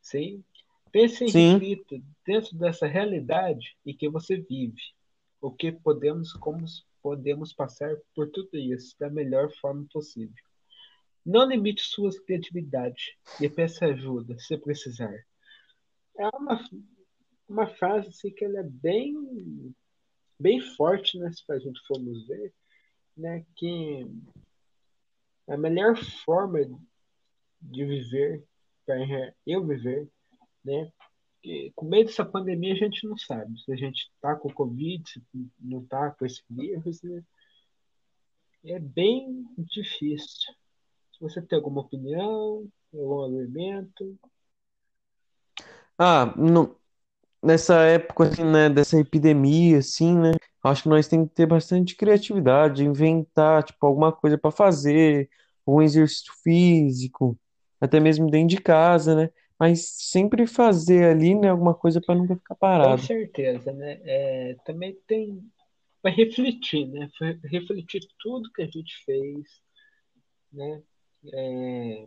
Sim. 0.00 0.44
Pense 0.92 1.28
Sim, 1.28 1.54
reflita 1.54 2.00
dentro 2.24 2.56
dessa 2.56 2.86
realidade 2.86 3.76
em 3.84 3.92
que 3.92 4.08
você 4.08 4.36
vive. 4.36 4.80
O 5.40 5.50
que 5.50 5.72
podemos, 5.72 6.32
como 6.34 6.64
podemos 7.02 7.52
passar 7.52 7.96
por 8.14 8.30
tudo 8.30 8.56
isso 8.56 8.94
da 9.00 9.10
melhor 9.10 9.50
forma 9.56 9.84
possível. 9.92 10.44
Não 11.26 11.44
limite 11.44 11.82
sua 11.82 12.12
criatividade 12.24 13.18
e 13.40 13.48
peça 13.48 13.86
ajuda 13.86 14.38
se 14.38 14.56
precisar. 14.56 15.26
É 16.18 16.28
uma, 16.36 16.64
uma 17.48 17.66
frase 17.66 18.08
assim, 18.08 18.30
que 18.30 18.44
ela 18.44 18.60
é 18.60 18.62
bem, 18.62 19.74
bem 20.38 20.60
forte, 20.60 21.18
né, 21.18 21.30
se 21.32 21.42
a 21.50 21.58
gente 21.58 21.80
formos 21.86 22.26
ver, 22.26 22.52
né, 23.16 23.44
que 23.56 24.06
a 25.48 25.56
melhor 25.56 25.96
forma 26.24 26.58
de 27.60 27.84
viver, 27.84 28.44
para 28.86 28.96
eu 29.46 29.66
viver, 29.66 30.08
né, 30.64 30.90
com 31.74 31.86
medo 31.86 32.06
dessa 32.06 32.24
pandemia 32.24 32.72
a 32.72 32.76
gente 32.76 33.06
não 33.06 33.18
sabe 33.18 33.58
se 33.60 33.70
a 33.70 33.76
gente 33.76 34.10
tá 34.20 34.34
com 34.34 34.52
Covid, 34.52 35.02
se 35.08 35.22
não 35.60 35.84
tá 35.84 36.10
com 36.12 36.24
esse 36.24 36.42
vírus, 36.48 37.02
né? 37.02 37.22
É 38.64 38.78
bem 38.78 39.44
difícil. 39.58 40.54
Se 41.12 41.20
você 41.20 41.42
tem 41.42 41.56
alguma 41.56 41.82
opinião, 41.82 42.66
algum 42.94 43.24
argumento, 43.24 44.18
Ah, 45.98 46.26
no- 46.36 46.76
nessa 47.42 47.82
época, 47.84 48.28
assim, 48.28 48.44
né, 48.44 48.68
dessa 48.70 48.98
epidemia, 48.98 49.78
assim, 49.78 50.16
né, 50.18 50.32
acho 50.64 50.84
que 50.84 50.88
nós 50.90 51.08
temos 51.08 51.28
que 51.30 51.34
ter 51.36 51.46
bastante 51.46 51.96
criatividade, 51.96 52.84
inventar, 52.84 53.64
tipo, 53.64 53.86
alguma 53.86 54.12
coisa 54.12 54.38
para 54.38 54.50
fazer, 54.52 55.30
algum 55.66 55.82
exercício 55.82 56.32
físico, 56.42 57.38
até 57.80 58.00
mesmo 58.00 58.30
dentro 58.30 58.48
de 58.56 58.62
casa, 58.62 59.14
né, 59.16 59.30
mas 59.58 59.86
sempre 59.98 60.46
fazer 60.46 61.06
ali, 61.10 61.34
né, 61.34 61.50
alguma 61.50 61.74
coisa 61.74 62.00
para 62.00 62.14
nunca 62.16 62.36
ficar 62.36 62.56
com 62.80 62.96
parado. 62.96 62.98
certeza, 62.98 63.72
né? 63.72 64.00
É, 64.04 64.54
também 64.64 64.94
tem 65.06 65.42
para 66.02 66.12
refletir, 66.14 66.86
né? 66.88 67.10
Foi 67.18 67.38
Refletir 67.44 68.02
tudo 68.20 68.52
que 68.52 68.62
a 68.62 68.66
gente 68.66 68.94
fez, 69.04 69.46
né? 70.52 70.82
É, 71.32 72.06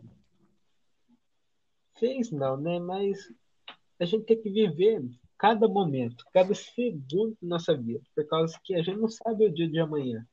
fez 1.98 2.30
não, 2.30 2.56
né? 2.56 2.78
Mas 2.78 3.18
a 3.98 4.04
gente 4.04 4.24
tem 4.24 4.40
que 4.40 4.50
viver 4.50 5.02
cada 5.36 5.68
momento, 5.68 6.24
cada 6.32 6.54
segundo 6.54 7.36
da 7.40 7.48
nossa 7.48 7.76
vida, 7.76 8.02
por 8.14 8.26
causa 8.26 8.58
que 8.64 8.74
a 8.74 8.82
gente 8.82 8.98
não 8.98 9.08
sabe 9.08 9.46
o 9.46 9.52
dia 9.52 9.68
de 9.68 9.78
amanhã, 9.78 10.26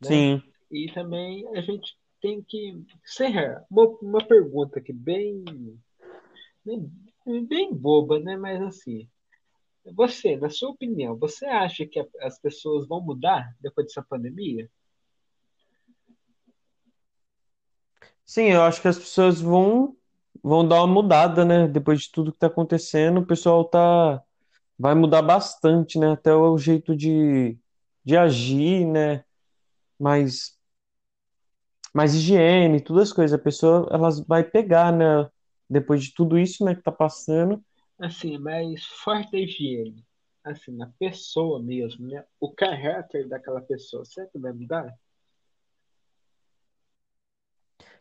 né? 0.00 0.08
Sim. 0.08 0.42
E 0.70 0.90
também 0.92 1.46
a 1.56 1.60
gente 1.60 1.96
tem 2.20 2.42
que 2.42 2.84
ser 3.04 3.64
uma, 3.70 3.86
uma 4.02 4.24
pergunta 4.24 4.78
aqui 4.78 4.92
bem, 4.92 5.44
bem, 6.64 7.46
bem 7.46 7.74
boba, 7.74 8.18
né? 8.20 8.36
Mas 8.36 8.60
assim, 8.62 9.08
você, 9.84 10.36
na 10.36 10.50
sua 10.50 10.70
opinião, 10.70 11.16
você 11.16 11.46
acha 11.46 11.86
que 11.86 12.04
as 12.20 12.38
pessoas 12.38 12.86
vão 12.86 13.00
mudar 13.00 13.54
depois 13.60 13.86
dessa 13.86 14.02
pandemia? 14.02 14.70
Sim, 18.24 18.50
eu 18.50 18.62
acho 18.62 18.82
que 18.82 18.88
as 18.88 18.98
pessoas 18.98 19.40
vão 19.40 19.96
vão 20.42 20.66
dar 20.66 20.76
uma 20.84 20.86
mudada, 20.86 21.44
né? 21.44 21.68
Depois 21.68 22.02
de 22.02 22.12
tudo 22.12 22.32
que 22.32 22.38
tá 22.38 22.46
acontecendo, 22.48 23.20
o 23.20 23.26
pessoal 23.26 23.64
tá 23.64 24.22
vai 24.78 24.94
mudar 24.94 25.22
bastante, 25.22 25.98
né? 25.98 26.12
Até 26.12 26.34
o 26.34 26.56
jeito 26.56 26.96
de, 26.96 27.58
de 28.04 28.16
agir, 28.16 28.86
né? 28.86 29.24
Mais 29.98 30.58
mais 31.92 32.14
higiene, 32.14 32.80
todas 32.80 33.08
as 33.08 33.12
coisas. 33.12 33.38
A 33.38 33.42
pessoa 33.42 33.88
elas 33.90 34.20
vai 34.20 34.44
pegar, 34.44 34.92
né? 34.92 35.28
Depois 35.68 36.04
de 36.04 36.14
tudo 36.14 36.38
isso, 36.38 36.64
né, 36.64 36.74
que 36.74 36.82
tá 36.82 36.92
passando. 36.92 37.62
Assim, 37.98 38.38
mas 38.38 38.84
fora 38.84 39.26
da 39.30 39.38
higiene, 39.38 40.04
assim, 40.44 40.72
na 40.72 40.86
pessoa 40.98 41.60
mesmo, 41.60 42.06
né? 42.06 42.24
O 42.40 42.52
caráter 42.52 43.28
daquela 43.28 43.60
pessoa, 43.60 44.04
será 44.04 44.26
que 44.28 44.38
vai 44.38 44.52
mudar? 44.52 44.94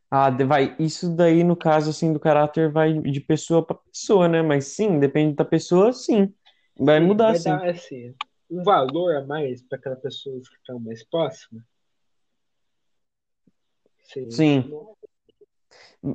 Ah, 0.10 0.30
vai, 0.30 0.76
isso 0.80 1.14
daí 1.16 1.44
no 1.44 1.56
caso 1.56 1.90
assim 1.90 2.14
do 2.14 2.20
caráter 2.20 2.72
vai 2.72 2.94
de 3.00 3.20
pessoa 3.20 3.66
para 3.66 3.76
pessoa, 3.92 4.28
né? 4.28 4.42
Mas 4.42 4.68
sim, 4.68 5.00
depende 5.00 5.36
da 5.36 5.44
pessoa, 5.46 5.92
sim. 5.92 6.34
Vai 6.80 7.00
Sim, 7.00 7.06
mudar, 7.08 7.34
vai 7.34 7.40
sim. 7.40 7.52
dar, 7.60 7.70
assim, 7.70 8.14
um 8.50 8.64
valor 8.64 9.16
a 9.16 9.26
mais 9.26 9.62
para 9.64 9.78
aquelas 9.78 10.02
pessoas 10.02 10.48
que 10.50 10.56
estão 10.56 10.80
mais 10.80 11.04
próximas? 11.08 11.64
Sim. 14.04 14.30
Sim. 14.30 14.72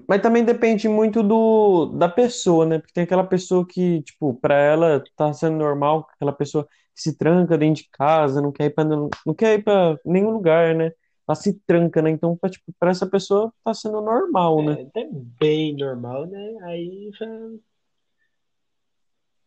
Mas 0.09 0.23
também 0.23 0.45
depende 0.45 0.89
muito 0.89 1.23
do, 1.23 1.87
da 1.99 2.09
pessoa, 2.09 2.65
né? 2.67 2.79
Porque 2.79 2.93
tem 2.93 3.05
aquela 3.05 3.25
pessoa 3.27 3.67
que, 3.67 4.03
tipo, 4.03 4.35
pra 4.35 4.55
ela 4.57 5.03
tá 5.17 5.33
sendo 5.33 5.57
normal, 5.57 6.09
aquela 6.15 6.33
pessoa 6.33 6.67
que 6.95 7.03
se 7.03 7.17
tranca 7.17 7.59
dentro 7.59 7.83
de 7.83 7.89
casa, 7.91 8.41
não 8.41 8.53
quer 8.53 8.67
ir 8.67 8.71
pra, 8.75 8.85
não, 8.85 9.17
não 9.27 9.35
quer 9.35 9.59
ir 9.59 9.63
pra 9.65 9.97
nenhum 10.05 10.31
lugar, 10.31 10.75
né? 10.75 10.93
Ela 11.33 11.35
se 11.35 11.59
tranca, 11.67 12.03
né? 12.03 12.11
Então, 12.11 12.37
pra, 12.37 12.51
tipo, 12.51 12.71
pra 12.79 12.91
essa 12.91 13.07
pessoa 13.07 13.53
tá 13.65 13.73
sendo 13.73 14.03
normal, 14.03 14.63
né? 14.63 14.75
É, 14.81 14.83
até 14.83 15.09
bem 15.11 15.75
normal, 15.75 16.27
né? 16.27 16.59
Aí 16.65 17.11
já 17.15 17.27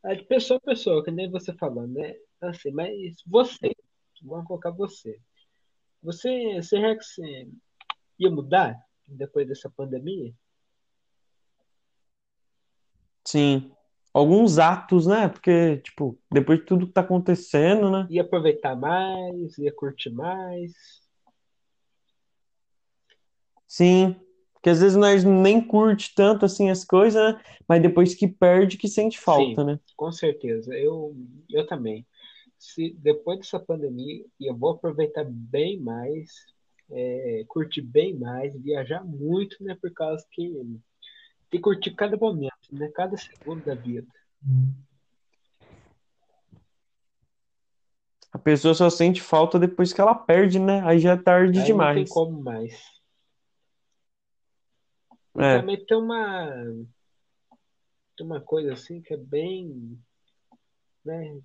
é 0.06 0.15
pessoa 0.24 0.58
a 0.58 0.65
pessoa, 0.65 1.04
que 1.04 1.12
nem 1.12 1.30
você 1.30 1.54
falou, 1.54 1.88
né? 1.88 2.15
Assim, 2.41 2.71
mas 2.71 3.21
você, 3.28 3.71
vamos 4.24 4.48
colocar 4.48 4.71
você. 4.71 5.19
Você, 6.02 6.56
você 6.56 6.78
acha 6.78 6.98
que 6.98 7.04
você 7.04 7.48
ia 8.17 8.32
mudar 8.32 8.76
depois 9.08 9.48
dessa 9.48 9.69
pandemia? 9.69 10.34
Sim. 13.28 13.71
Alguns 14.12 14.58
atos, 14.58 15.06
né? 15.06 15.28
Porque, 15.28 15.78
tipo, 15.78 16.17
depois 16.32 16.60
de 16.60 16.65
tudo 16.65 16.88
que 16.88 16.93
tá 16.93 17.02
acontecendo, 17.02 17.91
né? 17.91 18.08
Ia 18.10 18.24
aproveitar 18.24 18.76
mais, 18.76 19.56
ia 19.60 19.71
curtir 19.71 20.10
mais? 20.10 21.05
Sim. 23.75 24.15
Porque 24.53 24.69
às 24.69 24.79
vezes 24.79 24.95
nós 24.95 25.25
nem 25.25 25.59
curte 25.59 26.15
tanto 26.15 26.45
assim 26.45 26.69
as 26.69 26.85
coisas, 26.85 27.21
né? 27.21 27.41
Mas 27.67 27.81
depois 27.81 28.15
que 28.15 28.25
perde, 28.25 28.77
que 28.77 28.88
sente 28.88 29.17
Sim, 29.17 29.23
falta, 29.23 29.65
né? 29.65 29.79
com 29.97 30.11
certeza. 30.13 30.73
Eu, 30.73 31.13
eu 31.49 31.67
também. 31.67 32.07
Se 32.57 32.95
depois 32.99 33.39
dessa 33.39 33.59
pandemia, 33.59 34.23
eu 34.39 34.55
vou 34.55 34.71
aproveitar 34.71 35.25
bem 35.27 35.77
mais, 35.77 36.31
é, 36.89 37.43
curtir 37.49 37.81
bem 37.81 38.17
mais, 38.17 38.55
viajar 38.61 39.03
muito, 39.03 39.61
né? 39.61 39.77
Por 39.79 39.91
causa 39.91 40.25
que 40.31 40.49
tem 41.49 41.59
que 41.59 41.59
curtir 41.59 41.91
cada 41.91 42.15
momento, 42.15 42.53
né? 42.71 42.89
Cada 42.95 43.17
segundo 43.17 43.61
da 43.65 43.75
vida. 43.75 44.07
A 48.31 48.39
pessoa 48.39 48.73
só 48.73 48.89
sente 48.89 49.21
falta 49.21 49.59
depois 49.59 49.91
que 49.91 49.99
ela 49.99 50.15
perde, 50.15 50.59
né? 50.59 50.81
Aí 50.85 50.97
já 50.97 51.11
é 51.11 51.17
tarde 51.17 51.59
Aí 51.59 51.69
não 51.73 51.77
tem 51.93 51.95
demais. 51.95 52.09
como 52.09 52.41
mais. 52.41 52.94
É, 55.38 55.60
também 55.60 55.86
tem 55.86 55.98
uma, 55.98 56.48
tem 58.15 58.26
uma 58.26 58.39
coisa 58.39 58.74
assim 58.74 59.02
que 59.02 59.13
é 59.13 59.17
bem, 59.17 60.00
né? 61.04 61.39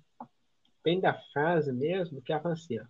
Bem 0.83 0.99
da 0.99 1.13
frase 1.13 1.71
mesmo, 1.71 2.21
que 2.21 2.31
é 2.33 2.41
assim, 2.43 2.79
ó. 2.79 2.85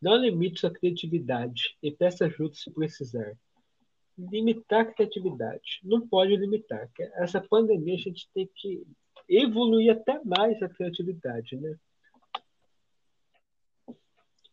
Não 0.00 0.16
limite 0.16 0.60
sua 0.60 0.70
criatividade 0.70 1.76
e 1.80 1.90
peça 1.92 2.26
ajuda 2.26 2.54
se 2.54 2.70
precisar. 2.70 3.38
limitar 4.18 4.80
a 4.80 4.84
criatividade. 4.84 5.80
Não 5.84 6.06
pode 6.06 6.34
limitar. 6.36 6.90
Essa 7.14 7.40
pandemia 7.40 7.94
a 7.94 7.98
gente 7.98 8.28
tem 8.34 8.50
que 8.54 8.84
evoluir 9.28 9.92
até 9.92 10.20
mais 10.24 10.60
a 10.60 10.68
criatividade, 10.68 11.56
né? 11.56 11.76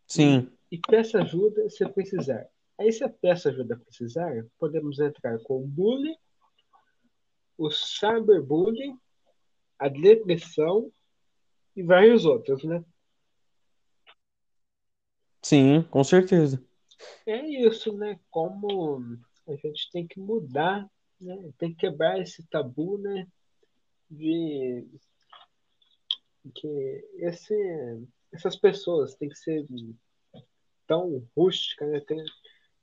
Sim, 0.08 0.52
E, 0.72 0.76
e 0.76 0.80
peça 0.80 1.22
ajuda 1.22 1.70
se 1.70 1.88
precisar. 1.90 2.48
Aí, 2.80 2.94
se 2.94 3.04
a 3.04 3.10
peça 3.10 3.50
ajuda 3.50 3.76
a 3.76 3.78
precisar, 3.78 4.46
podemos 4.58 5.00
entrar 5.00 5.38
com 5.40 5.62
o 5.62 5.68
bullying, 5.68 6.16
o 7.58 7.70
cyberbullying, 7.70 8.98
a 9.78 9.90
depressão 9.90 10.90
e 11.76 11.84
vários 11.84 12.24
outros, 12.24 12.64
né? 12.64 12.84
sim, 15.42 15.82
com 15.92 16.04
certeza. 16.06 16.64
É 17.26 17.46
isso, 17.46 17.92
né? 17.98 18.18
Como 18.32 19.18
a 19.46 19.56
gente 19.56 19.92
tem 19.92 20.08
que 20.08 20.20
mudar, 20.20 20.90
né? 21.20 21.52
Tem 21.58 21.72
que 21.72 21.82
quebrar 21.82 22.18
esse 22.20 22.48
tabu, 22.48 22.98
né? 22.98 23.28
De 24.10 24.88
que 26.56 27.10
esse, 27.18 27.54
essas 28.32 28.56
pessoas 28.56 29.16
têm 29.16 29.28
que 29.28 29.38
ser 29.38 29.68
tão 30.88 31.28
rústicas, 31.36 31.90
né? 31.90 32.00
Tem, 32.02 32.24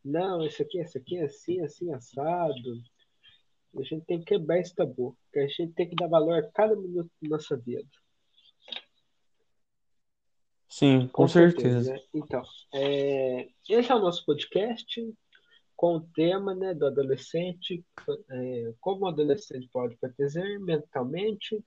não, 0.07 0.45
esse 0.47 0.63
aqui, 0.63 0.79
esse 0.79 0.99
aqui 0.99 1.17
é 1.17 1.25
assim, 1.25 1.61
assim, 1.61 1.93
assado. 1.93 2.83
A 3.77 3.83
gente 3.83 4.07
tem 4.07 4.21
que 4.21 4.27
quebrar 4.27 4.61
esse 4.61 4.75
tabu, 4.75 5.19
que 5.33 5.41
a 5.41 5.47
gente 5.49 5.73
tem 5.73 5.89
que 5.89 5.97
dar 5.97 6.07
valor 6.07 6.39
a 6.39 6.51
cada 6.53 6.77
minuto 6.77 7.11
da 7.21 7.29
nossa 7.29 7.57
vida. 7.57 7.89
Sim, 10.69 11.09
com 11.09 11.23
Com 11.23 11.29
certeza, 11.29 11.83
certeza. 11.83 11.93
né? 11.93 12.01
Então, 12.15 12.43
é, 12.73 13.49
esse 13.69 13.91
é 13.91 13.95
o 13.95 13.99
nosso 13.99 14.25
podcast 14.25 15.15
com 15.75 15.97
o 15.97 16.01
tema, 16.01 16.55
né, 16.55 16.73
do 16.73 16.87
adolescente, 16.87 17.85
é, 18.31 18.75
como 18.81 19.05
o 19.05 19.09
adolescente 19.09 19.69
pode 19.73 19.97
proteger 19.97 20.59
mentalmente 20.61 21.63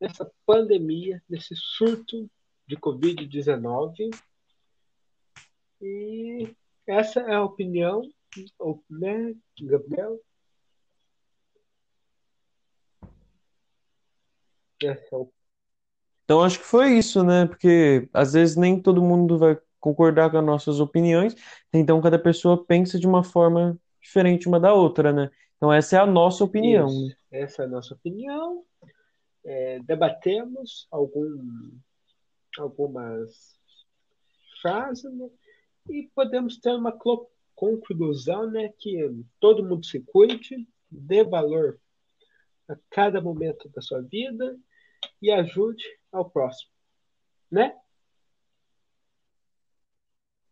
nessa 0.00 0.30
pandemia, 0.46 1.22
nesse 1.28 1.56
surto 1.56 2.30
de 2.66 2.76
Covid-19. 2.76 4.10
E 5.80 6.54
essa 6.86 7.20
é 7.20 7.34
a 7.34 7.42
opinião, 7.42 8.02
né, 8.90 9.34
Gabriel? 9.60 10.20
Essa 14.82 15.16
é 15.16 15.18
a 15.18 15.24
Então 16.24 16.42
acho 16.42 16.58
que 16.58 16.64
foi 16.64 16.98
isso, 16.98 17.22
né? 17.22 17.46
Porque 17.46 18.08
às 18.12 18.32
vezes 18.32 18.56
nem 18.56 18.80
todo 18.80 19.02
mundo 19.02 19.38
vai 19.38 19.58
concordar 19.80 20.30
com 20.30 20.38
as 20.38 20.44
nossas 20.44 20.80
opiniões, 20.80 21.34
então 21.72 22.00
cada 22.00 22.18
pessoa 22.18 22.64
pensa 22.64 22.98
de 22.98 23.06
uma 23.06 23.22
forma 23.22 23.78
diferente 24.00 24.48
uma 24.48 24.58
da 24.58 24.72
outra, 24.72 25.12
né? 25.12 25.30
Então 25.56 25.72
essa 25.72 25.96
é 25.96 25.98
a 25.98 26.06
nossa 26.06 26.42
opinião, 26.42 26.88
Isso, 26.88 27.16
essa 27.30 27.62
é 27.62 27.64
a 27.66 27.68
nossa 27.68 27.94
opinião. 27.94 28.64
É, 29.44 29.78
debatemos 29.80 30.88
algum, 30.90 31.70
algumas 32.58 33.58
frases, 34.62 35.12
né? 35.12 35.28
E 35.88 36.08
podemos 36.14 36.58
ter 36.58 36.72
uma 36.72 36.96
conclusão, 37.54 38.50
né? 38.50 38.70
Que 38.78 38.98
todo 39.38 39.64
mundo 39.64 39.84
se 39.84 40.00
cuide, 40.00 40.66
dê 40.90 41.22
valor 41.24 41.80
a 42.68 42.76
cada 42.90 43.20
momento 43.20 43.68
da 43.68 43.80
sua 43.82 44.00
vida 44.00 44.58
e 45.20 45.30
ajude 45.30 45.84
ao 46.10 46.28
próximo, 46.30 46.70
né? 47.50 47.78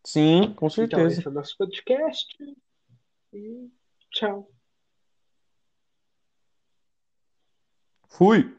Sim, 0.04 0.52
com 0.54 0.66
Então, 0.66 0.70
certeza. 0.70 1.06
esse 1.20 1.26
é 1.26 1.30
o 1.30 1.34
nosso 1.34 1.56
podcast 1.56 2.36
e 3.32 3.70
tchau. 4.10 4.50
Fui. 8.10 8.54